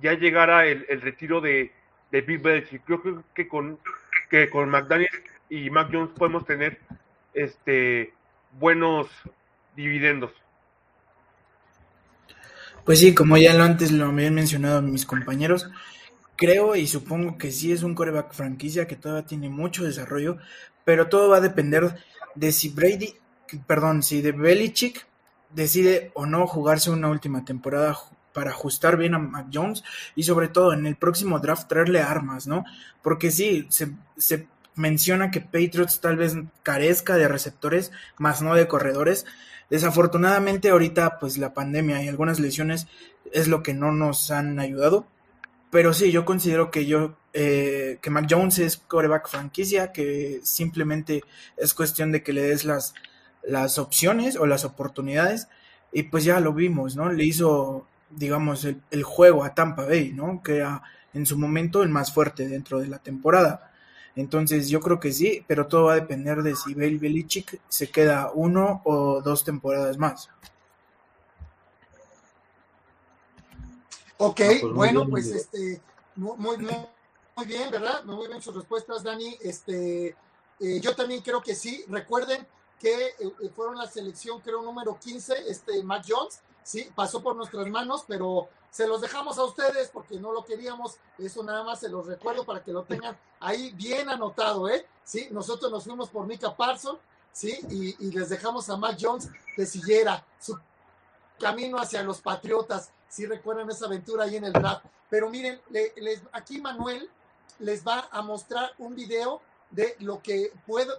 [0.01, 1.73] ya llegara el, el retiro de,
[2.13, 2.85] de Big Belichick.
[2.85, 3.79] Creo que, que con
[4.31, 6.79] que con McDaniels y Mac Jones podemos tener
[7.35, 8.13] este,
[8.59, 9.09] buenos
[9.77, 10.31] dividendos.
[12.85, 15.71] Pues sí, como ya lo antes lo habían mencionado mis compañeros,
[16.37, 20.39] creo y supongo que sí es un coreback franquicia que todavía tiene mucho desarrollo,
[20.85, 21.99] pero todo va a depender
[22.35, 23.15] de si Brady,
[23.67, 25.07] perdón, si de Belichick
[25.51, 27.97] decide o no jugarse una última temporada
[28.33, 29.83] para ajustar bien a Mac Jones
[30.15, 32.65] y sobre todo en el próximo draft traerle armas, ¿no?
[33.03, 38.69] Porque sí, se, se menciona que Patriots tal vez carezca de receptores, más no de
[38.69, 39.27] corredores.
[39.69, 42.89] Desafortunadamente ahorita pues la pandemia y algunas lesiones
[43.33, 45.07] es lo que no nos han ayudado.
[45.71, 51.23] Pero sí, yo considero que yo eh, que Mac Jones es coreback franquicia, que simplemente
[51.57, 52.95] es cuestión de que le des las,
[53.43, 55.49] las opciones o las oportunidades.
[55.93, 57.13] Y pues ya lo vimos, ¿no?
[57.13, 60.43] Le hizo, digamos, el, el juego a Tampa Bay, ¿no?
[60.43, 60.83] Que era
[61.15, 63.70] en su momento el más fuerte dentro de la temporada.
[64.17, 67.91] Entonces yo creo que sí, pero todo va a depender de si Bill Belichick se
[67.91, 70.29] queda uno o dos temporadas más.
[74.19, 75.81] Ok, pues bueno, pues este,
[76.15, 76.77] muy, muy,
[77.37, 78.05] muy bien, ¿verdad?
[78.05, 79.39] Muy bien sus respuestas, Dani.
[79.41, 80.15] Este,
[80.61, 81.85] eh, yo también creo que sí.
[81.89, 82.47] Recuerden
[82.79, 86.41] que eh, fueron la selección, creo, número 15, este Matt Jones,
[86.71, 90.99] sí, pasó por nuestras manos, pero se los dejamos a ustedes porque no lo queríamos.
[91.19, 94.87] Eso nada más se los recuerdo para que lo tengan ahí bien anotado, ¿eh?
[95.03, 96.97] Sí, nosotros nos fuimos por Mika Parson,
[97.33, 100.57] sí, y, les dejamos a Matt Jones de sillera, su
[101.41, 102.93] camino hacia los Patriotas.
[103.09, 104.85] Si recuerdan esa aventura ahí en el draft.
[105.09, 107.11] Pero miren, les, aquí Manuel
[107.59, 109.41] les va a mostrar un video
[109.73, 110.53] de lo que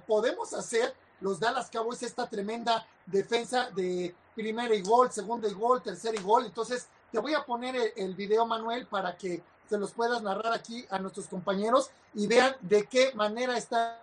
[0.06, 5.82] podemos hacer los Dallas Cowboys, esta tremenda defensa de primera y gol, segunda y gol,
[5.82, 6.46] tercera y gol.
[6.46, 10.54] Entonces, te voy a poner el, el, video, Manuel, para que se los puedas narrar
[10.54, 14.02] aquí a nuestros compañeros y vean de qué manera está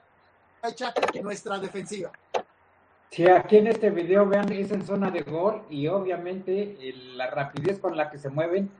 [0.62, 0.92] hecha
[1.22, 2.10] nuestra defensiva.
[3.10, 6.78] Sí, aquí en este video vean, es en zona de gol y obviamente
[7.14, 8.70] la rapidez con la que se mueven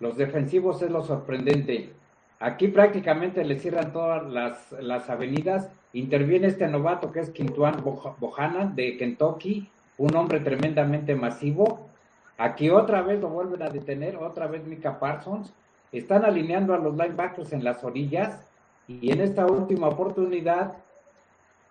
[0.00, 1.92] los defensivos es lo sorprendente.
[2.40, 5.70] Aquí prácticamente le cierran todas las, las avenidas.
[5.94, 7.82] Interviene este novato que es Quintuan
[8.18, 11.86] Bohanan de Kentucky, un hombre tremendamente masivo.
[12.36, 15.54] Aquí otra vez lo vuelven a detener, otra vez Mika Parsons.
[15.92, 18.40] Están alineando a los linebackers en las orillas
[18.88, 20.74] y en esta última oportunidad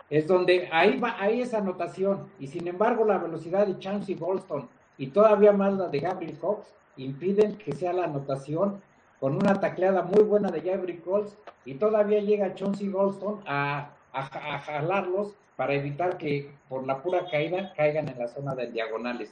[0.09, 2.29] es donde ahí va, ahí esa anotación.
[2.39, 4.67] Y sin embargo, la velocidad de Chansey Goldstone
[4.97, 8.81] y todavía más la de Gabriel Cox impiden que sea la anotación
[9.19, 14.59] con una tacleada muy buena de Jeffrey Coles y todavía llega Chauncey Goldstone a, a,
[14.59, 19.31] jalarlos para evitar que por la pura caída caigan en la zona de diagonales.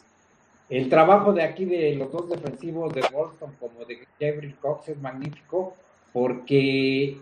[0.69, 4.97] El trabajo de aquí de los dos defensivos de Goldstone como de Jeffrey Cox es
[4.99, 5.75] magnífico
[6.13, 7.17] porque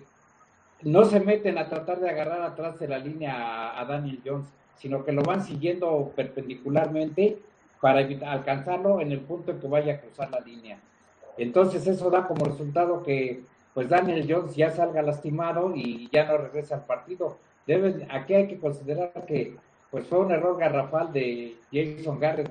[0.84, 4.48] no se meten a tratar de agarrar atrás de la línea a, Daniel Jones,
[4.78, 7.40] sino que lo van siguiendo perpendicularmente
[7.82, 10.80] para evitar, alcanzarlo en el punto en que vaya a cruzar la línea.
[11.38, 13.44] Entonces eso da como resultado que
[13.74, 17.38] pues Daniel Jones ya salga lastimado y ya no regresa al partido.
[17.70, 19.56] Deben, aquí hay que considerar que
[19.92, 22.50] pues fue un error garrafal de Jason Garrett.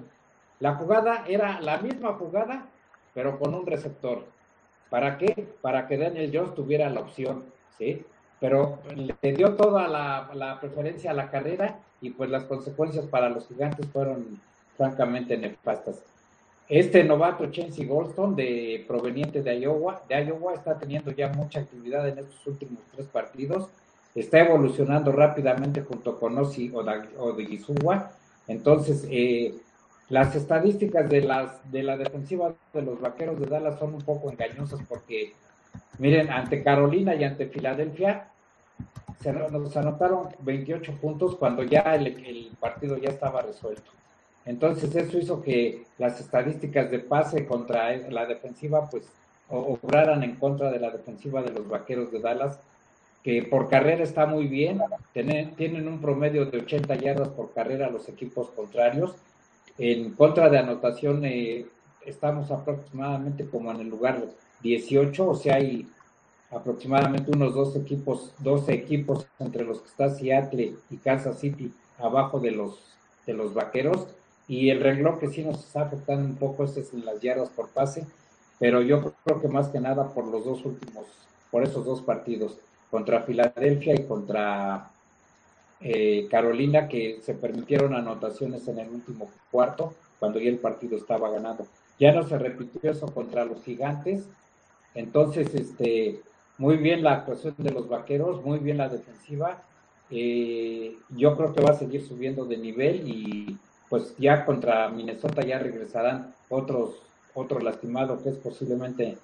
[0.60, 2.66] La jugada era la misma jugada,
[3.14, 4.26] pero con un receptor.
[4.88, 5.48] ¿Para qué?
[5.60, 7.46] Para que Daniel Jones tuviera la opción,
[7.76, 8.04] ¿sí?
[8.38, 13.48] pero le dio toda la, preferencia a la carrera y pues las consecuencias para los
[13.48, 14.40] gigantes fueron
[14.76, 16.00] francamente nefastas.
[16.68, 22.06] Este novato Chelsea Goldstone, de, proveniente de Iowa, de Iowa, está teniendo ya mucha actividad
[22.06, 23.68] en estos últimos tres partidos.
[24.14, 26.72] Está evolucionando rápidamente junto con Osi
[27.18, 28.10] Odigizua.
[28.46, 29.54] Entonces, eh,
[30.08, 34.30] las estadísticas de, las, de la defensiva de los vaqueros de Dallas son un poco
[34.30, 35.34] engañosas porque
[35.98, 38.28] Miren, ante Carolina y ante Filadelfia
[39.20, 43.90] se nos anotaron 28 puntos cuando ya el, partido ya estaba resuelto.
[44.44, 49.10] Entonces eso hizo que las estadísticas de pase contra la defensiva pues
[49.48, 52.60] obraran en contra de la defensiva de los Vaqueros de Dallas,
[53.22, 54.80] que por carrera está muy bien,
[55.12, 59.14] tienen, tienen un promedio de 80 yardas por carrera los equipos contrarios.
[59.76, 61.66] En contra de anotación eh,
[62.06, 64.22] estamos aproximadamente como en el lugar
[64.62, 65.86] 18, o sea, hay
[66.50, 72.40] aproximadamente unos dos equipos, 12 equipos entre los que está Seattle y Kansas City abajo
[72.40, 72.88] de los
[73.26, 74.06] de los vaqueros
[74.48, 77.68] y el renglón que sí nos está afectando un poco es en las yardas por
[77.68, 78.06] pase,
[78.58, 81.06] pero yo creo que más que nada por los dos últimos,
[81.50, 82.56] por esos dos partidos,
[82.90, 84.90] contra Filadelfia y contra
[85.80, 91.30] eh, Carolina, que se permitieron anotaciones en el último cuarto, cuando ya el partido estaba
[91.30, 91.66] ganado.
[91.98, 94.24] Ya no se repitió eso contra los gigantes,
[94.94, 96.20] entonces, este,
[96.56, 99.62] muy bien la actuación de los vaqueros, muy bien la defensiva.
[100.10, 103.56] Eh, yo creo que va a seguir subiendo de nivel y
[103.88, 107.02] pues ya contra Minnesota ya regresarán otros,
[107.34, 109.18] otro lastimado que es posiblemente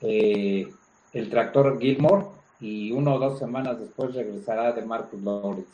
[0.00, 0.68] eh,
[1.12, 2.26] el tractor Gilmore
[2.60, 5.70] y uno o dos semanas después regresará de Marcus Lawrence.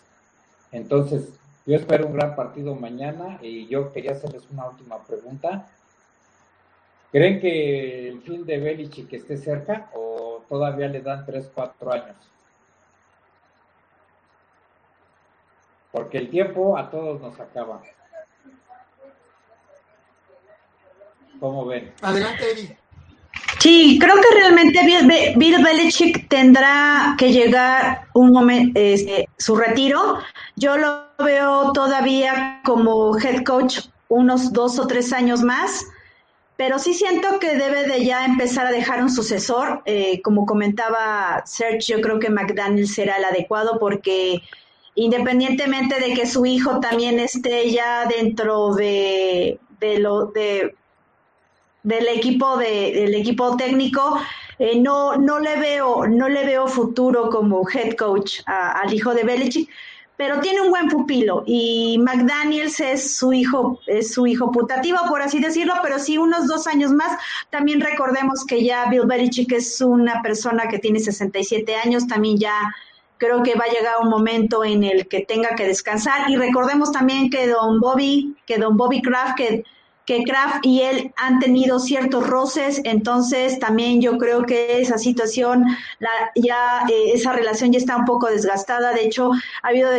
[0.72, 5.68] Entonces, yo espero un gran partido mañana y yo quería hacerles una última pregunta.
[7.12, 12.16] ¿Creen que el fin de Belichick esté cerca o todavía le dan 3, 4 años?
[15.92, 17.82] Porque el tiempo a todos nos acaba.
[21.38, 21.92] ¿Cómo ven?
[22.00, 22.81] Adelante, Eddie.
[23.58, 24.80] Sí, creo que realmente
[25.36, 30.18] Bill Belichick tendrá que llegar un momento, este, su retiro.
[30.56, 35.86] Yo lo veo todavía como head coach unos dos o tres años más
[36.62, 39.82] pero sí siento que debe de ya empezar a dejar un sucesor.
[39.84, 44.42] Eh, como comentaba Serge, yo creo que McDaniel será el adecuado porque
[44.94, 49.58] independientemente de que su hijo también esté ya dentro de,
[49.98, 50.76] lo de
[51.82, 54.20] del equipo de, del equipo técnico
[54.58, 59.24] eh, no, no le veo, no le veo futuro como head coach al hijo de
[59.24, 59.68] Belichick,
[60.16, 65.20] pero tiene un buen pupilo y McDaniels es su hijo, es su hijo putativo, por
[65.20, 67.18] así decirlo, pero sí unos dos años más.
[67.50, 72.54] También recordemos que ya Bill Belichick es una persona que tiene 67 años, también ya
[73.16, 76.92] creo que va a llegar un momento en el que tenga que descansar y recordemos
[76.92, 79.64] también que don Bobby, que don Bobby Kraft, que
[80.06, 85.64] que Kraft y él han tenido ciertos roces, entonces también yo creo que esa situación,
[86.00, 88.92] la, ya eh, esa relación ya está un poco desgastada.
[88.92, 89.30] De hecho,
[89.62, 89.90] ha habido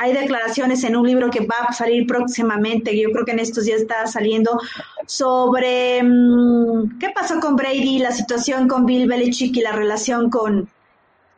[0.00, 3.64] hay declaraciones en un libro que va a salir próximamente, yo creo que en estos
[3.64, 4.60] días está saliendo,
[5.06, 10.70] sobre mm, qué pasó con Brady, la situación con Bill Belichick y la relación con,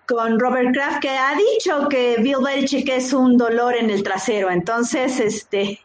[0.07, 4.51] con Robert Kraft, que ha dicho que Bill Belichick es un dolor en el trasero.
[4.51, 5.80] Entonces, este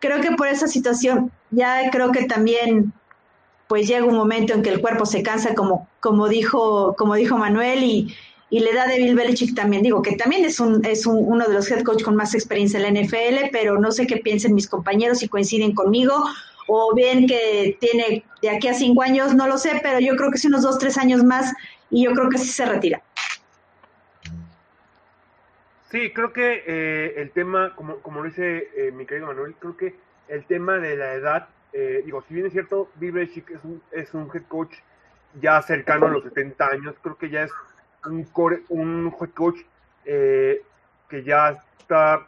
[0.00, 2.92] creo que por esa situación ya creo que también
[3.68, 7.38] pues llega un momento en que el cuerpo se cansa como como dijo como dijo
[7.38, 8.14] Manuel y,
[8.48, 9.84] y la edad de Bill Belichick también.
[9.84, 12.80] Digo que también es un es un, uno de los head coach con más experiencia
[12.80, 16.24] en la NFL pero no sé qué piensen mis compañeros si coinciden conmigo
[16.66, 20.30] o bien que tiene de aquí a cinco años no lo sé pero yo creo
[20.30, 21.52] que sí unos dos tres años más
[21.90, 23.02] y yo creo que sí se retira
[25.90, 29.76] Sí, creo que eh, el tema, como, como lo dice eh, mi querido Manuel, creo
[29.76, 29.96] que
[30.28, 33.30] el tema de la edad, eh, digo, si bien es cierto, Bill es
[33.64, 34.72] un, es un head coach
[35.40, 37.52] ya cercano a los 70 años, creo que ya es
[38.04, 39.58] un, core, un head coach
[40.04, 42.26] que ya está,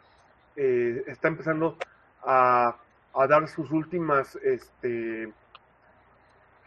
[0.55, 1.77] está empezando
[2.21, 2.75] a,
[3.13, 5.31] a, dar sus últimas, este,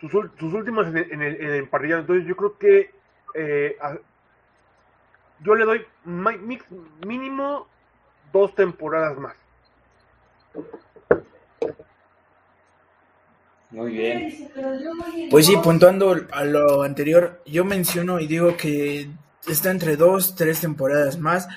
[0.00, 2.02] sus, sus últimas en el, en el, en el parrillado.
[2.02, 2.90] Entonces yo creo que
[5.40, 7.66] yo le doy mínimo
[8.32, 9.34] dos temporadas más.
[13.70, 14.50] Muy bien.
[15.30, 19.10] Pues sí, puntuando a lo anterior, yo menciono y digo que
[19.48, 21.48] está entre dos, tres temporadas más.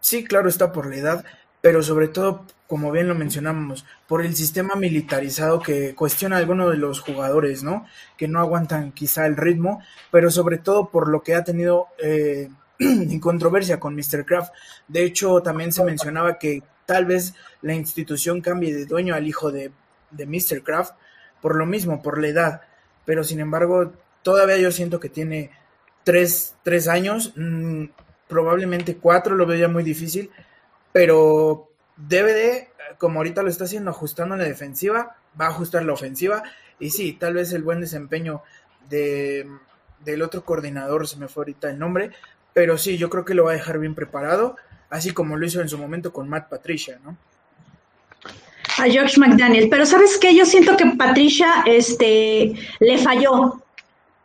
[0.00, 1.24] Sí, claro, está por la edad,
[1.60, 6.70] pero sobre todo, como bien lo mencionamos, por el sistema militarizado que cuestiona a algunos
[6.70, 7.86] de los jugadores, ¿no?
[8.16, 12.50] Que no aguantan quizá el ritmo, pero sobre todo por lo que ha tenido eh,
[12.78, 14.24] en controversia con Mr.
[14.24, 14.52] Kraft.
[14.88, 19.50] De hecho, también se mencionaba que tal vez la institución cambie de dueño al hijo
[19.50, 19.72] de,
[20.10, 20.62] de Mr.
[20.62, 20.94] Kraft
[21.40, 22.60] por lo mismo, por la edad.
[23.04, 25.50] Pero sin embargo, todavía yo siento que tiene
[26.04, 27.84] tres, tres años, mm,
[28.28, 30.30] probablemente cuatro, lo veo ya muy difícil,
[30.92, 32.68] pero debe de,
[32.98, 36.42] como ahorita lo está haciendo, ajustando la defensiva, va a ajustar la ofensiva,
[36.78, 38.42] y sí, tal vez el buen desempeño
[38.88, 39.48] de,
[40.04, 42.10] del otro coordinador, se me fue ahorita el nombre,
[42.56, 44.56] pero sí, yo creo que lo va a dejar bien preparado,
[44.88, 47.14] así como lo hizo en su momento con Matt Patricia, ¿no?
[48.78, 53.60] A George McDaniel, pero sabes qué, yo siento que Patricia este, le falló.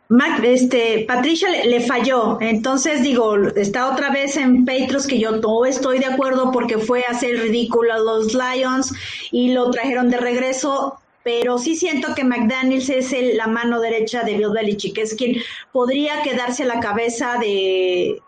[0.08, 5.66] Mac, este, Patricia le, falló, entonces digo, está otra vez en Petros que yo no
[5.66, 8.94] estoy de acuerdo porque fue a hacer ridículo a los Lions
[9.30, 14.22] y lo trajeron de regreso pero sí siento que McDaniels es el, la mano derecha
[14.22, 15.36] de Bill Belichick, es quien
[15.72, 18.20] podría quedarse a la cabeza de,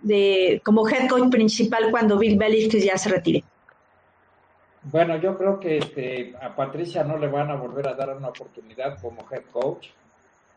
[0.00, 3.44] de como head coach principal cuando Bill Belichick ya se retire.
[4.82, 8.28] Bueno, yo creo que este, a Patricia no le van a volver a dar una
[8.28, 9.88] oportunidad como head coach.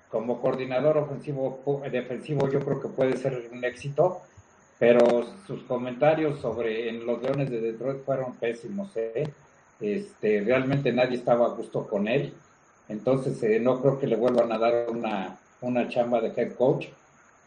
[0.10, 4.22] Como coordinador ofensivo defensivo yo creo que puede ser un éxito,
[4.78, 8.96] pero sus comentarios sobre en los Leones de Detroit fueron pésimos.
[8.96, 9.28] ¿eh?
[9.84, 12.34] Este, realmente nadie estaba a gusto con él,
[12.88, 16.88] entonces eh, no creo que le vuelvan a dar una, una chamba de head coach,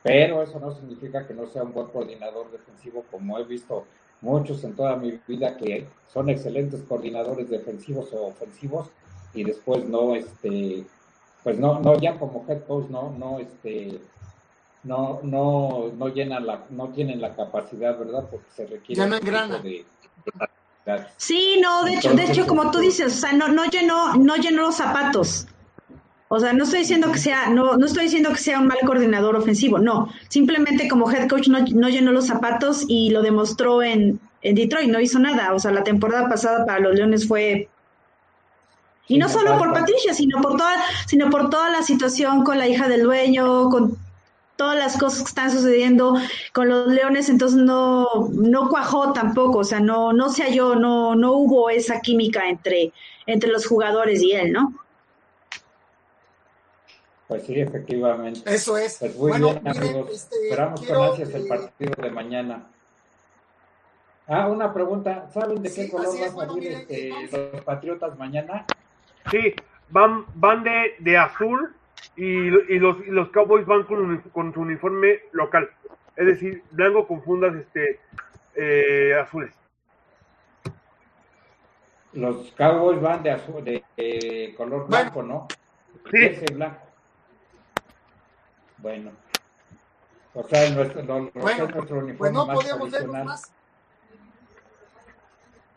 [0.03, 3.87] pero eso no significa que no sea un buen coordinador defensivo, como he visto
[4.21, 8.89] muchos en toda mi vida que son excelentes coordinadores defensivos o ofensivos
[9.33, 10.85] y después no, este,
[11.43, 13.99] pues no, no ya como head coach no, no, este,
[14.85, 18.27] no, no, no llenan la, no tienen la capacidad, ¿verdad?
[18.31, 19.03] Porque se requiere
[19.63, 19.85] de,
[21.17, 24.37] Sí, no, de hecho, de hecho, como tú dices, o sea, no, no llenó, no
[24.37, 25.47] llenó los zapatos.
[26.29, 28.79] O sea, no estoy diciendo que sea, no, no estoy diciendo que sea un mal
[28.85, 30.09] coordinador ofensivo, no.
[30.29, 34.91] Simplemente como head coach no, no llenó los zapatos y lo demostró en, en Detroit,
[34.91, 35.55] no hizo nada.
[35.55, 37.69] O sea, la temporada pasada para los Leones fue
[39.09, 40.75] y no solo por Patricia, sino por toda,
[41.07, 43.97] sino por toda la situación con la hija del dueño, con
[44.57, 46.17] todas las cosas que están sucediendo
[46.53, 51.15] con los Leones, entonces no, no cuajó tampoco, o sea, no, no se halló, no,
[51.15, 52.93] no hubo esa química entre,
[53.27, 54.73] entre los jugadores y él, ¿no?
[57.29, 58.41] Pues sí, efectivamente.
[58.47, 58.99] Eso es.
[58.99, 60.11] Pues muy bueno, bien, amigos.
[60.13, 62.67] Este, Esperamos con ansias el partido de mañana.
[64.29, 65.29] Ah, una pregunta.
[65.33, 67.11] ¿Saben de qué color van a salir este,
[67.53, 68.65] los Patriotas mañana?
[69.31, 69.55] Sí,
[69.91, 71.75] van, van de, de azul
[72.17, 75.71] y, los, los Cowboys van con, con su uniforme local.
[76.17, 78.01] Es decir, blanco con fundas este,
[78.55, 79.55] eh, azules.
[82.15, 85.47] Los Cowboys van de azul, de, color blanco, ¿no?
[86.11, 86.25] Sí.
[86.25, 86.81] Ese blanco.
[88.79, 89.11] Bueno.
[90.33, 91.03] O sea, nuestro,
[91.35, 93.53] bueno, nuestro uniforme pues no podíamos vernos más.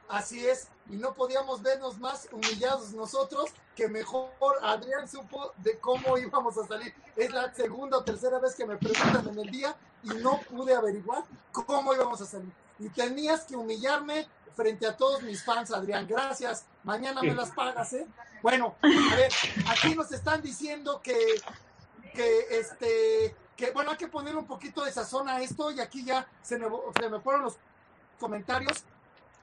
[0.09, 4.31] Así es, y no podíamos vernos más humillados nosotros que mejor
[4.61, 6.93] Adrián supo de cómo íbamos a salir.
[7.15, 10.73] Es la segunda o tercera vez que me preguntan en el día y no pude
[10.73, 12.51] averiguar cómo íbamos a salir.
[12.79, 16.07] Y tenías que humillarme frente a todos mis fans, Adrián.
[16.07, 16.65] Gracias.
[16.83, 18.07] Mañana me las pagas, ¿eh?
[18.41, 19.31] Bueno, a ver,
[19.67, 21.17] aquí nos están diciendo que,
[22.13, 26.03] que este, que bueno, hay que poner un poquito de sazón a esto y aquí
[26.03, 26.67] ya se me,
[26.99, 27.57] se me fueron los
[28.19, 28.83] comentarios.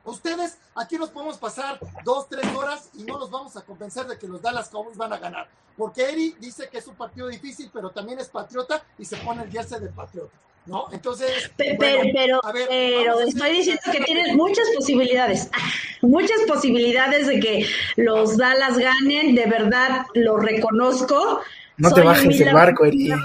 [0.06, 4.16] Ustedes, aquí nos podemos pasar dos, tres horas y no nos vamos a convencer de
[4.16, 5.48] que los Dallas Cowboys van a ganar.
[5.76, 9.42] Porque Eri dice que es un partido difícil, pero también es patriota y se pone
[9.42, 10.32] el jersey de patriota.
[10.66, 10.86] ¿No?
[10.90, 11.50] Entonces.
[11.56, 15.48] Pero, pero, pero estoy diciendo que tienes muchas posibilidades,
[16.02, 21.40] muchas posibilidades de que los Dallas ganen, de verdad lo reconozco.
[21.76, 23.08] No te bajes el barco, Eri.
[23.08, 23.18] No,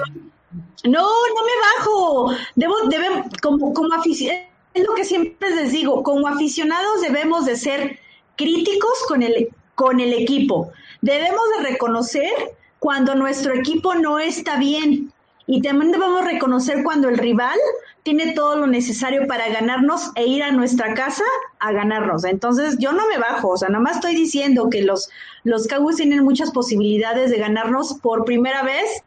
[0.84, 2.36] no me bajo.
[2.55, 7.55] Debo, debe, como, como aficionado es lo que siempre les digo, como aficionados debemos de
[7.55, 7.99] ser
[8.36, 10.72] críticos con el, con el equipo.
[11.01, 12.32] Debemos de reconocer
[12.80, 15.11] cuando nuestro equipo no está bien
[15.47, 17.59] y también debemos reconocer cuando el rival
[18.03, 21.24] tiene todo lo necesario para ganarnos e ir a nuestra casa
[21.59, 22.24] a ganarnos.
[22.24, 25.09] Entonces yo no me bajo, o sea, nada más estoy diciendo que los,
[25.43, 29.03] los Cowboys tienen muchas posibilidades de ganarnos por primera vez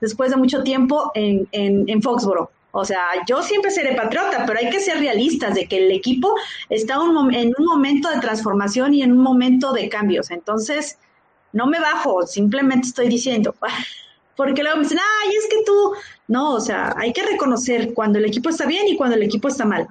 [0.00, 2.50] después de mucho tiempo en, en, en Foxboro.
[2.78, 6.34] O sea, yo siempre seré patriota, pero hay que ser realistas de que el equipo
[6.68, 10.30] está en un momento de transformación y en un momento de cambios.
[10.30, 10.98] Entonces,
[11.52, 13.54] no me bajo, simplemente estoy diciendo,
[14.36, 15.94] porque luego me dicen, ay, es que tú,
[16.28, 19.48] no, o sea, hay que reconocer cuando el equipo está bien y cuando el equipo
[19.48, 19.88] está mal.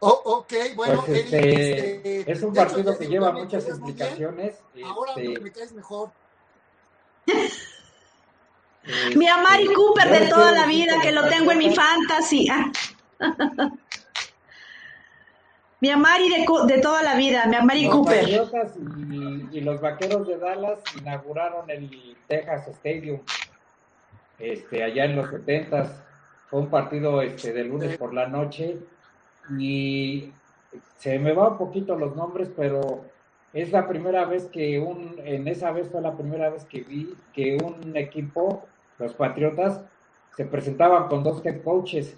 [0.00, 4.56] Oh, ok, bueno, pues este, este, es un partido que lleva muchas explicaciones.
[4.84, 6.10] Ahora este, me caes mejor.
[9.16, 12.48] mi Amari Cooper de toda la vida, que lo tengo en mi fantasy.
[15.80, 18.28] mi Amari de, de, toda la vida, mi Amari Cooper.
[19.52, 23.20] Y, los vaqueros de Dallas inauguraron el Texas Stadium
[24.38, 26.04] este, allá en los 70
[26.50, 28.76] Fue un partido este, de lunes por la noche
[29.58, 30.32] y
[30.98, 33.04] se me va un poquito los nombres, pero
[33.52, 37.14] es la primera vez que un, en esa vez fue la primera vez que vi
[37.32, 38.66] que un equipo
[38.98, 39.80] los Patriotas
[40.36, 42.16] se presentaban con dos head coaches.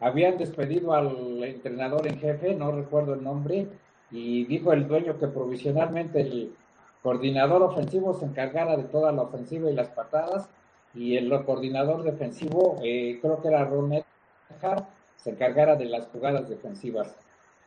[0.00, 3.68] Habían despedido al entrenador en jefe, no recuerdo el nombre,
[4.10, 6.54] y dijo el dueño que provisionalmente el
[7.02, 10.48] coordinador ofensivo se encargara de toda la ofensiva y las patadas,
[10.94, 16.48] y el coordinador defensivo, eh, creo que era Ron Edgar, se encargara de las jugadas
[16.48, 17.16] defensivas.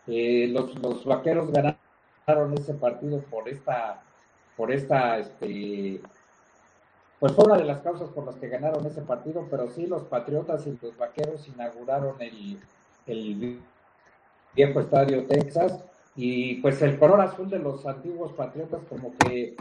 [0.07, 4.01] Eh, los, los vaqueros ganaron ese partido por esta,
[4.57, 6.01] por esta este,
[7.21, 10.05] pues fue una de las causas por las que ganaron ese partido, pero sí los
[10.05, 13.59] Patriotas y los Vaqueros inauguraron el,
[14.55, 19.55] viejo estadio Texas y pues el color azul de los antiguos Patriotas como que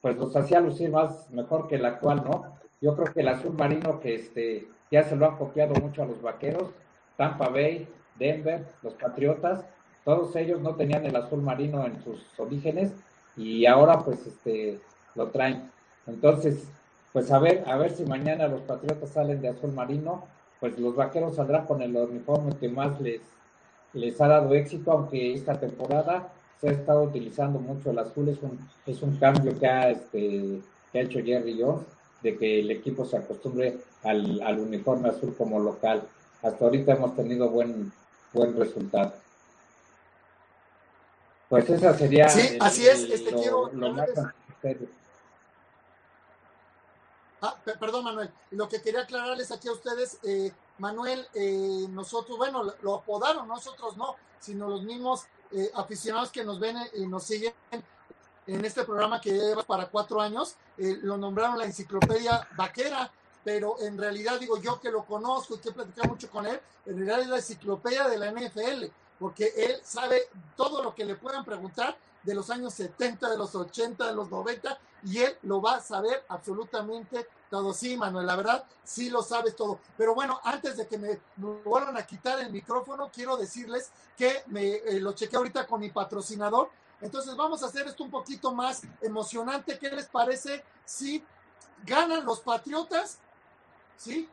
[0.00, 2.52] pues los hacía lucir más mejor que el actual, ¿no?
[2.80, 6.06] Yo creo que el azul marino que este ya se lo han copiado mucho a
[6.06, 6.70] los Vaqueros,
[7.16, 7.86] Tampa Bay,
[8.18, 9.64] Denver, los Patriotas,
[10.04, 12.92] todos ellos no tenían el azul marino en sus orígenes
[13.36, 14.80] y ahora pues este
[15.14, 15.70] lo traen.
[16.08, 16.68] Entonces,
[17.14, 20.24] pues a ver, a ver si mañana los Patriotas salen de azul marino,
[20.58, 23.20] pues los Vaqueros saldrán con el uniforme que más les,
[23.92, 28.42] les ha dado éxito, aunque esta temporada se ha estado utilizando mucho el azul, es
[28.42, 30.58] un, es un cambio que ha, este,
[30.90, 31.86] que ha hecho Jerry Jones,
[32.20, 36.02] de que el equipo se acostumbre al, al uniforme azul como local.
[36.42, 37.92] Hasta ahorita hemos tenido buen,
[38.32, 39.12] buen resultado.
[41.48, 42.28] Pues esa sería.
[42.28, 43.04] Sí, así es.
[43.04, 44.08] Este, quiero, lo más
[47.46, 48.30] Ah, perdón, Manuel.
[48.52, 53.98] Lo que quería aclararles aquí a ustedes, eh, Manuel, eh, nosotros, bueno, lo apodaron, nosotros
[53.98, 57.52] no, sino los mismos eh, aficionados que nos ven y nos siguen
[58.46, 63.10] en este programa que lleva para cuatro años, lo nombraron la enciclopedia vaquera,
[63.42, 66.58] pero en realidad digo yo que lo conozco y que he platicado mucho con él,
[66.86, 68.84] en realidad es la enciclopedia de la NFL,
[69.18, 73.54] porque él sabe todo lo que le puedan preguntar de los años 70, de los
[73.54, 77.72] 80, de los 90, y él lo va a saber absolutamente todo.
[77.74, 79.78] Sí, Manuel, la verdad, sí lo sabes todo.
[79.96, 84.76] Pero bueno, antes de que me, vuelvan a quitar el micrófono, quiero decirles que me
[84.76, 86.70] eh, lo chequé ahorita con mi patrocinador
[87.00, 89.78] Entonces vamos a hacer esto un poquito más emocionante.
[89.78, 91.22] ¿Qué les parece si
[91.84, 93.18] ganan los Patriotas?
[93.96, 94.28] ¿Sí?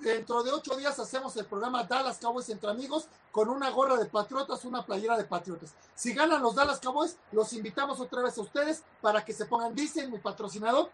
[0.00, 4.06] Dentro de ocho días hacemos el programa Dallas Cowboys entre amigos con una gorra de
[4.06, 5.74] Patriotas, una playera de Patriotas.
[5.94, 9.74] Si ganan los Dallas Cowboys, los invitamos otra vez a ustedes para que se pongan,
[9.74, 10.90] dicen mi patrocinador,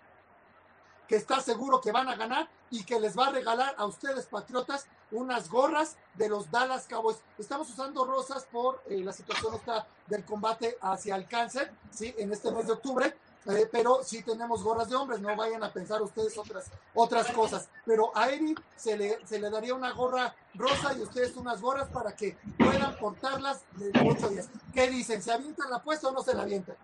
[1.09, 4.27] que está seguro que van a ganar y que les va a regalar a ustedes,
[4.27, 7.19] patriotas, unas gorras de los Dallas Cowboys.
[7.37, 9.61] Estamos usando rosas por eh, la situación
[10.07, 12.15] del combate hacia el cáncer, ¿sí?
[12.17, 13.17] En este mes de octubre.
[13.47, 17.69] Eh, pero sí tenemos gorras de hombres, no vayan a pensar ustedes otras, otras cosas.
[17.87, 21.89] Pero a Eri se le, se le daría una gorra rosa y ustedes unas gorras
[21.89, 24.49] para que puedan portarlas de ocho días.
[24.75, 25.23] ¿Qué dicen?
[25.23, 26.77] ¿Se avientan la apuesta o no se la avientan?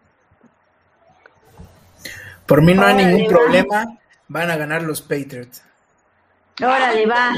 [2.46, 3.98] Por mí no hay ningún problema
[4.28, 5.62] van a ganar los Patriots.
[6.60, 7.32] Órale, va.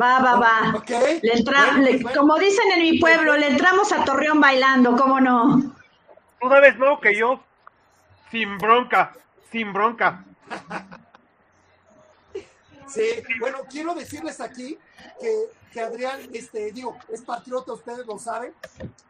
[0.00, 0.84] Va, va, va.
[2.14, 5.74] como dicen en mi pueblo, le entramos a Torreón bailando, ¿cómo no?
[6.42, 7.40] Tú sabes, no, que yo,
[8.32, 9.12] sin bronca,
[9.52, 10.24] sin bronca.
[12.88, 14.76] Sí, bueno, quiero decirles aquí
[15.20, 18.52] que, que Adrián, este, digo, es patriota, ustedes lo saben,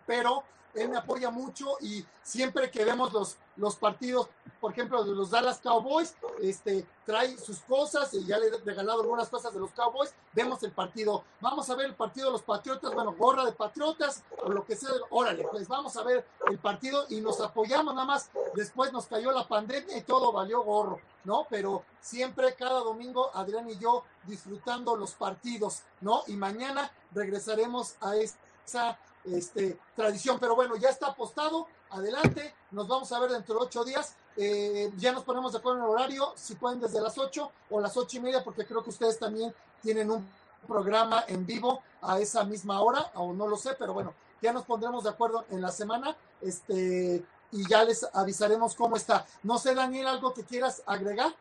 [0.06, 4.28] pero él me apoya mucho y siempre que vemos los, los partidos,
[4.60, 9.02] por ejemplo, de los Dallas Cowboys, este, trae sus cosas y ya le he regalado
[9.02, 12.42] algunas cosas de los Cowboys, vemos el partido, vamos a ver el partido de los
[12.42, 16.58] Patriotas, bueno, gorra de Patriotas o lo que sea, órale, pues vamos a ver el
[16.58, 21.00] partido y nos apoyamos nada más, después nos cayó la pandemia y todo valió gorro,
[21.24, 21.46] ¿no?
[21.50, 26.22] Pero siempre, cada domingo, Adrián y yo disfrutando los partidos, ¿no?
[26.26, 30.38] Y mañana regresaremos a esa este, tradición.
[30.40, 31.66] Pero bueno, ya está apostado.
[31.90, 32.54] Adelante.
[32.70, 34.16] Nos vamos a ver dentro de ocho días.
[34.36, 36.32] Eh, ya nos ponemos de acuerdo en el horario.
[36.36, 39.52] Si pueden desde las ocho o las ocho y media, porque creo que ustedes también
[39.82, 40.26] tienen un
[40.66, 44.64] programa en vivo a esa misma hora, o no lo sé, pero bueno, ya nos
[44.64, 46.16] pondremos de acuerdo en la semana.
[46.40, 49.26] Este, y ya les avisaremos cómo está.
[49.42, 51.32] No sé, Daniel, algo que quieras agregar.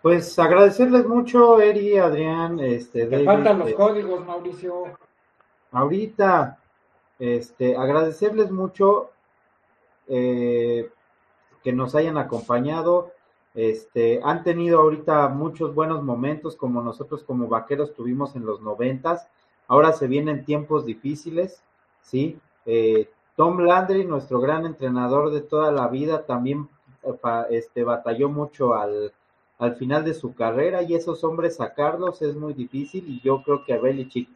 [0.00, 3.06] Pues agradecerles mucho, Eri, Adrián, este.
[3.06, 4.96] Te faltan los eh, códigos, Mauricio
[5.74, 6.58] ahorita
[7.18, 9.10] este, agradecerles mucho
[10.08, 10.88] eh,
[11.62, 13.12] que nos hayan acompañado.
[13.54, 19.26] Este, han tenido ahorita muchos buenos momentos como nosotros como vaqueros tuvimos en los noventas.
[19.68, 21.62] Ahora se vienen tiempos difíciles,
[22.02, 22.38] ¿sí?
[22.66, 26.68] Eh, Tom Landry, nuestro gran entrenador de toda la vida, también
[27.50, 29.12] este, batalló mucho al,
[29.58, 33.64] al final de su carrera y esos hombres sacarlos es muy difícil y yo creo
[33.64, 34.28] que a Belichick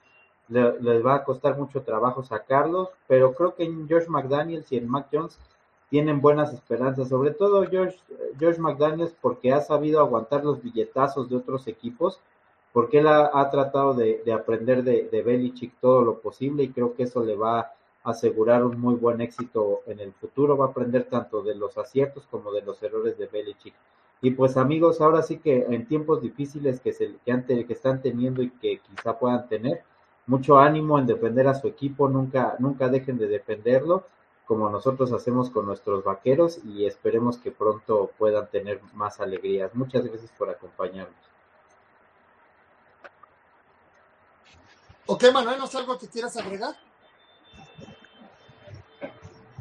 [0.48, 4.88] les va a costar mucho trabajo sacarlos, pero creo que en George McDaniels y en
[4.88, 5.38] Mac Jones
[5.90, 11.66] tienen buenas esperanzas, sobre todo George McDaniels porque ha sabido aguantar los billetazos de otros
[11.66, 12.20] equipos,
[12.72, 17.04] porque él ha, tratado de, aprender de, de Belichick todo lo posible y creo que
[17.04, 17.72] eso le va a
[18.04, 22.26] asegurar un muy buen éxito en el futuro, va a aprender tanto de los aciertos
[22.30, 23.74] como de los errores de Belichick.
[24.20, 28.42] Y pues amigos, ahora sí que en tiempos difíciles que, se, que, que están teniendo
[28.42, 29.82] y que quizá puedan tener,
[30.28, 34.06] mucho ánimo en defender a su equipo, nunca, nunca dejen de defenderlo,
[34.46, 39.74] como nosotros hacemos con nuestros vaqueros, y esperemos que pronto puedan tener más alegrías.
[39.74, 41.16] Muchas gracias por acompañarnos.
[45.06, 46.74] Ok, Manuel, ¿no es algo que quieras agregar?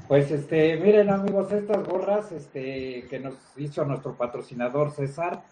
[0.09, 5.43] Pues este, miren amigos, estas gorras este, que nos hizo nuestro patrocinador César,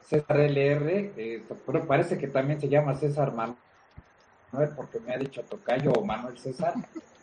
[0.00, 1.44] César LR, eh,
[1.86, 3.32] parece que también se llama César
[4.52, 6.74] Man porque me ha dicho Tocayo o Manuel César,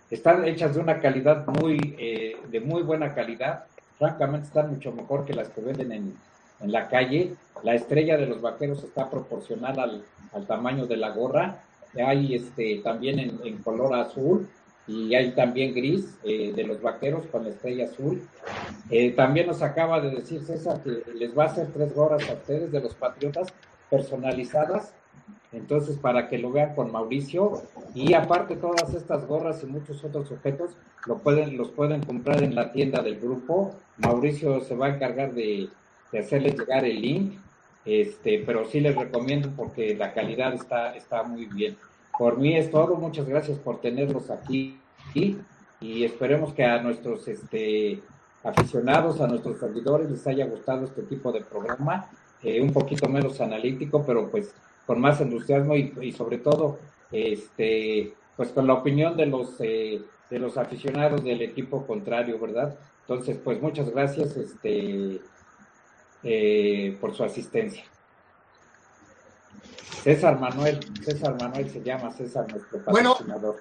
[0.09, 3.65] están hechas de una calidad muy, eh, de muy buena calidad.
[3.97, 6.13] Francamente están mucho mejor que las que venden en,
[6.59, 7.35] en la calle.
[7.63, 10.03] La estrella de los vaqueros está proporcional al,
[10.33, 11.59] al tamaño de la gorra.
[12.03, 14.47] Hay este, también en, en color azul
[14.87, 18.27] y hay también gris eh, de los vaqueros con la estrella azul.
[18.89, 22.33] Eh, también nos acaba de decir César que les va a hacer tres gorras a
[22.33, 23.49] ustedes de los patriotas
[23.91, 24.93] personalizadas
[25.51, 27.63] entonces, para que lo vean con Mauricio,
[27.95, 30.71] y aparte todas estas gorras y muchos otros objetos,
[31.07, 33.75] lo pueden, los pueden comprar en la tienda del grupo.
[33.97, 35.69] Mauricio se va a encargar de,
[36.11, 37.33] de hacerles llegar el link,
[37.85, 41.77] este, pero sí les recomiendo porque la calidad está, está muy bien.
[42.17, 44.79] Por mí es todo, muchas gracias por tenerlos aquí
[45.13, 45.37] y,
[45.81, 48.01] esperemos que a nuestros este,
[48.43, 52.09] aficionados, a nuestros servidores les haya gustado este tipo de programa,
[52.43, 54.53] eh, un poquito menos analítico, pero pues
[54.89, 56.79] con más entusiasmo y, sobre todo
[57.11, 60.01] este pues con la opinión de los eh,
[60.31, 65.21] de los aficionados del equipo contrario verdad entonces pues muchas gracias este
[66.23, 67.83] eh, por su asistencia.
[70.01, 73.57] César Manuel César Manuel se llama César nuestro patrocinador.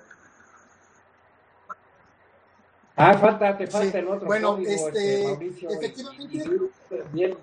[2.96, 7.05] Ah, falta, te falta el otro bueno, código, este, Mauricio, efectivamente.
[7.12, 7.36] bien,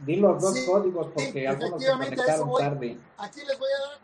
[0.00, 2.98] di los dos códigos porque algunos se conectaron tarde.
[3.18, 3.98] Aquí les voy a dar.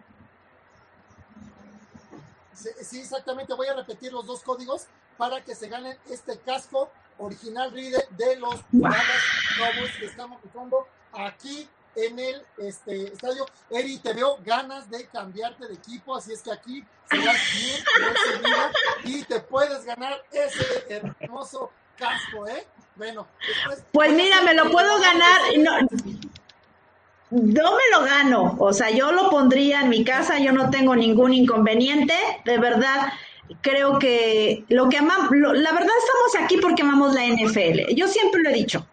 [2.83, 4.87] Sí, exactamente, voy a repetir los dos códigos
[5.17, 11.69] para que se ganen este casco original Ride de los Cowboys que estamos usando aquí
[11.95, 13.47] en el este, estadio.
[13.71, 18.59] Eri, te veo ganas de cambiarte de equipo, así es que aquí serás bien recibido
[19.05, 22.67] y te puedes ganar ese hermoso casco, ¿eh?
[22.97, 23.27] Bueno,
[23.93, 25.41] pues mira, me lo puedo ganar.
[25.59, 25.79] No,
[27.31, 30.95] yo me lo gano, o sea, yo lo pondría en mi casa, yo no tengo
[30.95, 32.15] ningún inconveniente,
[32.45, 33.13] de verdad.
[33.61, 37.95] Creo que lo que amamos, la verdad estamos aquí porque amamos la NFL.
[37.95, 38.87] Yo siempre lo he dicho.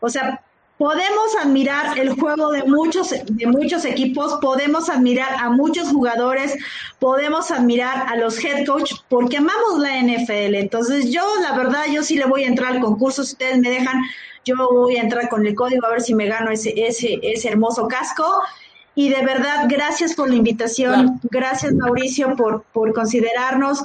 [0.00, 0.41] O sea,
[0.82, 6.58] podemos admirar el juego de muchos, de muchos equipos, podemos admirar a muchos jugadores,
[6.98, 10.56] podemos admirar a los head coach porque amamos la NFL.
[10.56, 13.70] Entonces yo, la verdad, yo sí le voy a entrar al concurso, si ustedes me
[13.70, 14.02] dejan,
[14.44, 17.48] yo voy a entrar con el código a ver si me gano ese, ese, ese
[17.48, 18.42] hermoso casco.
[18.96, 23.84] Y de verdad, gracias por la invitación, gracias Mauricio por, por considerarnos.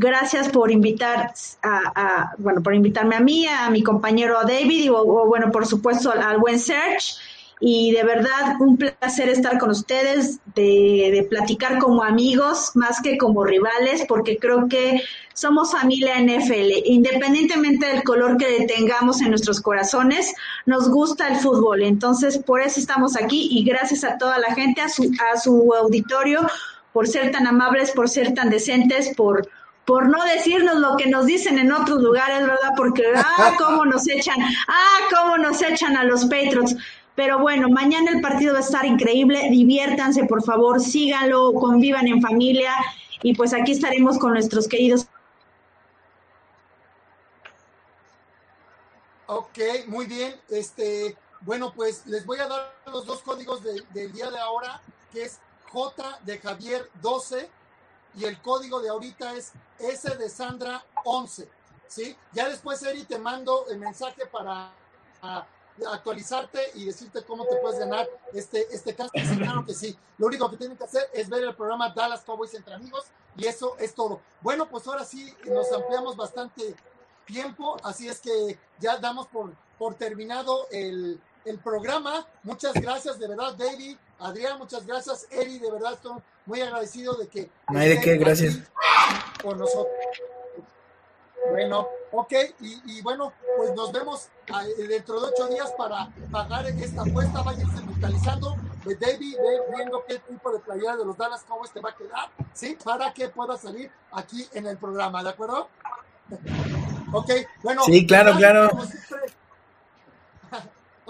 [0.00, 5.04] Gracias por invitar a, bueno, por invitarme a mí, a mi compañero David y o,
[5.26, 7.16] bueno, por supuesto al, buen Search.
[7.60, 13.18] Y de verdad, un placer estar con ustedes, de, de, platicar como amigos más que
[13.18, 15.02] como rivales, porque creo que
[15.34, 16.70] somos familia NFL.
[16.84, 20.32] Independientemente del color que tengamos en nuestros corazones,
[20.66, 21.82] nos gusta el fútbol.
[21.82, 25.74] Entonces, por eso estamos aquí y gracias a toda la gente, a su, a su
[25.74, 26.46] auditorio,
[26.92, 29.48] por ser tan amables, por ser tan decentes, por
[29.88, 32.74] por no decirnos lo que nos dicen en otros lugares, ¿verdad?
[32.76, 34.36] Porque, ah, cómo nos echan,
[34.68, 36.76] ah, cómo nos echan a los Patriots.
[37.14, 42.20] Pero bueno, mañana el partido va a estar increíble, diviértanse, por favor, síganlo, convivan en
[42.20, 42.74] familia
[43.22, 45.08] y pues aquí estaremos con nuestros queridos.
[49.26, 50.38] Ok, muy bien.
[50.50, 54.82] Este, bueno, pues les voy a dar los dos códigos del día de ahora,
[55.14, 55.40] que es
[55.72, 57.48] J de Javier 12
[58.14, 61.48] y el código de ahorita es S de Sandra 11.
[61.88, 62.16] ¿sí?
[62.32, 64.72] Ya después, Eri, te mando el mensaje para
[65.92, 69.10] actualizarte y decirte cómo te puedes ganar este, este caso.
[69.36, 69.96] claro que sí.
[70.18, 73.04] Lo único que tienen que hacer es ver el programa Dallas Cowboys entre amigos
[73.36, 74.20] y eso es todo.
[74.40, 76.74] Bueno, pues ahora sí nos ampliamos bastante
[77.24, 82.26] tiempo, así es que ya damos por, por terminado el, el programa.
[82.42, 87.28] Muchas gracias, de verdad, David, Adrián, muchas gracias, Eri, de verdad estoy muy agradecido de
[87.28, 87.50] que...
[87.68, 88.58] No hay de qué, gracias.
[89.42, 89.86] Por nosotros.
[91.50, 97.02] Bueno, ok, y, bueno, pues nos vemos ah, dentro de ocho días para pagar esta
[97.02, 97.42] apuesta.
[97.42, 99.36] Váyanse mentalizando, de David,
[99.74, 102.76] viendo qué tipo de playera de los Dallas Cowboys te va a quedar, ¿sí?
[102.84, 105.68] Para que pueda salir aquí en el programa, ¿de acuerdo?
[107.12, 107.30] ok,
[107.62, 107.82] bueno.
[107.84, 108.70] Sí, claro, claro.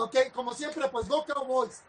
[0.00, 1.82] Ok, como siempre, pues Go Cowboys.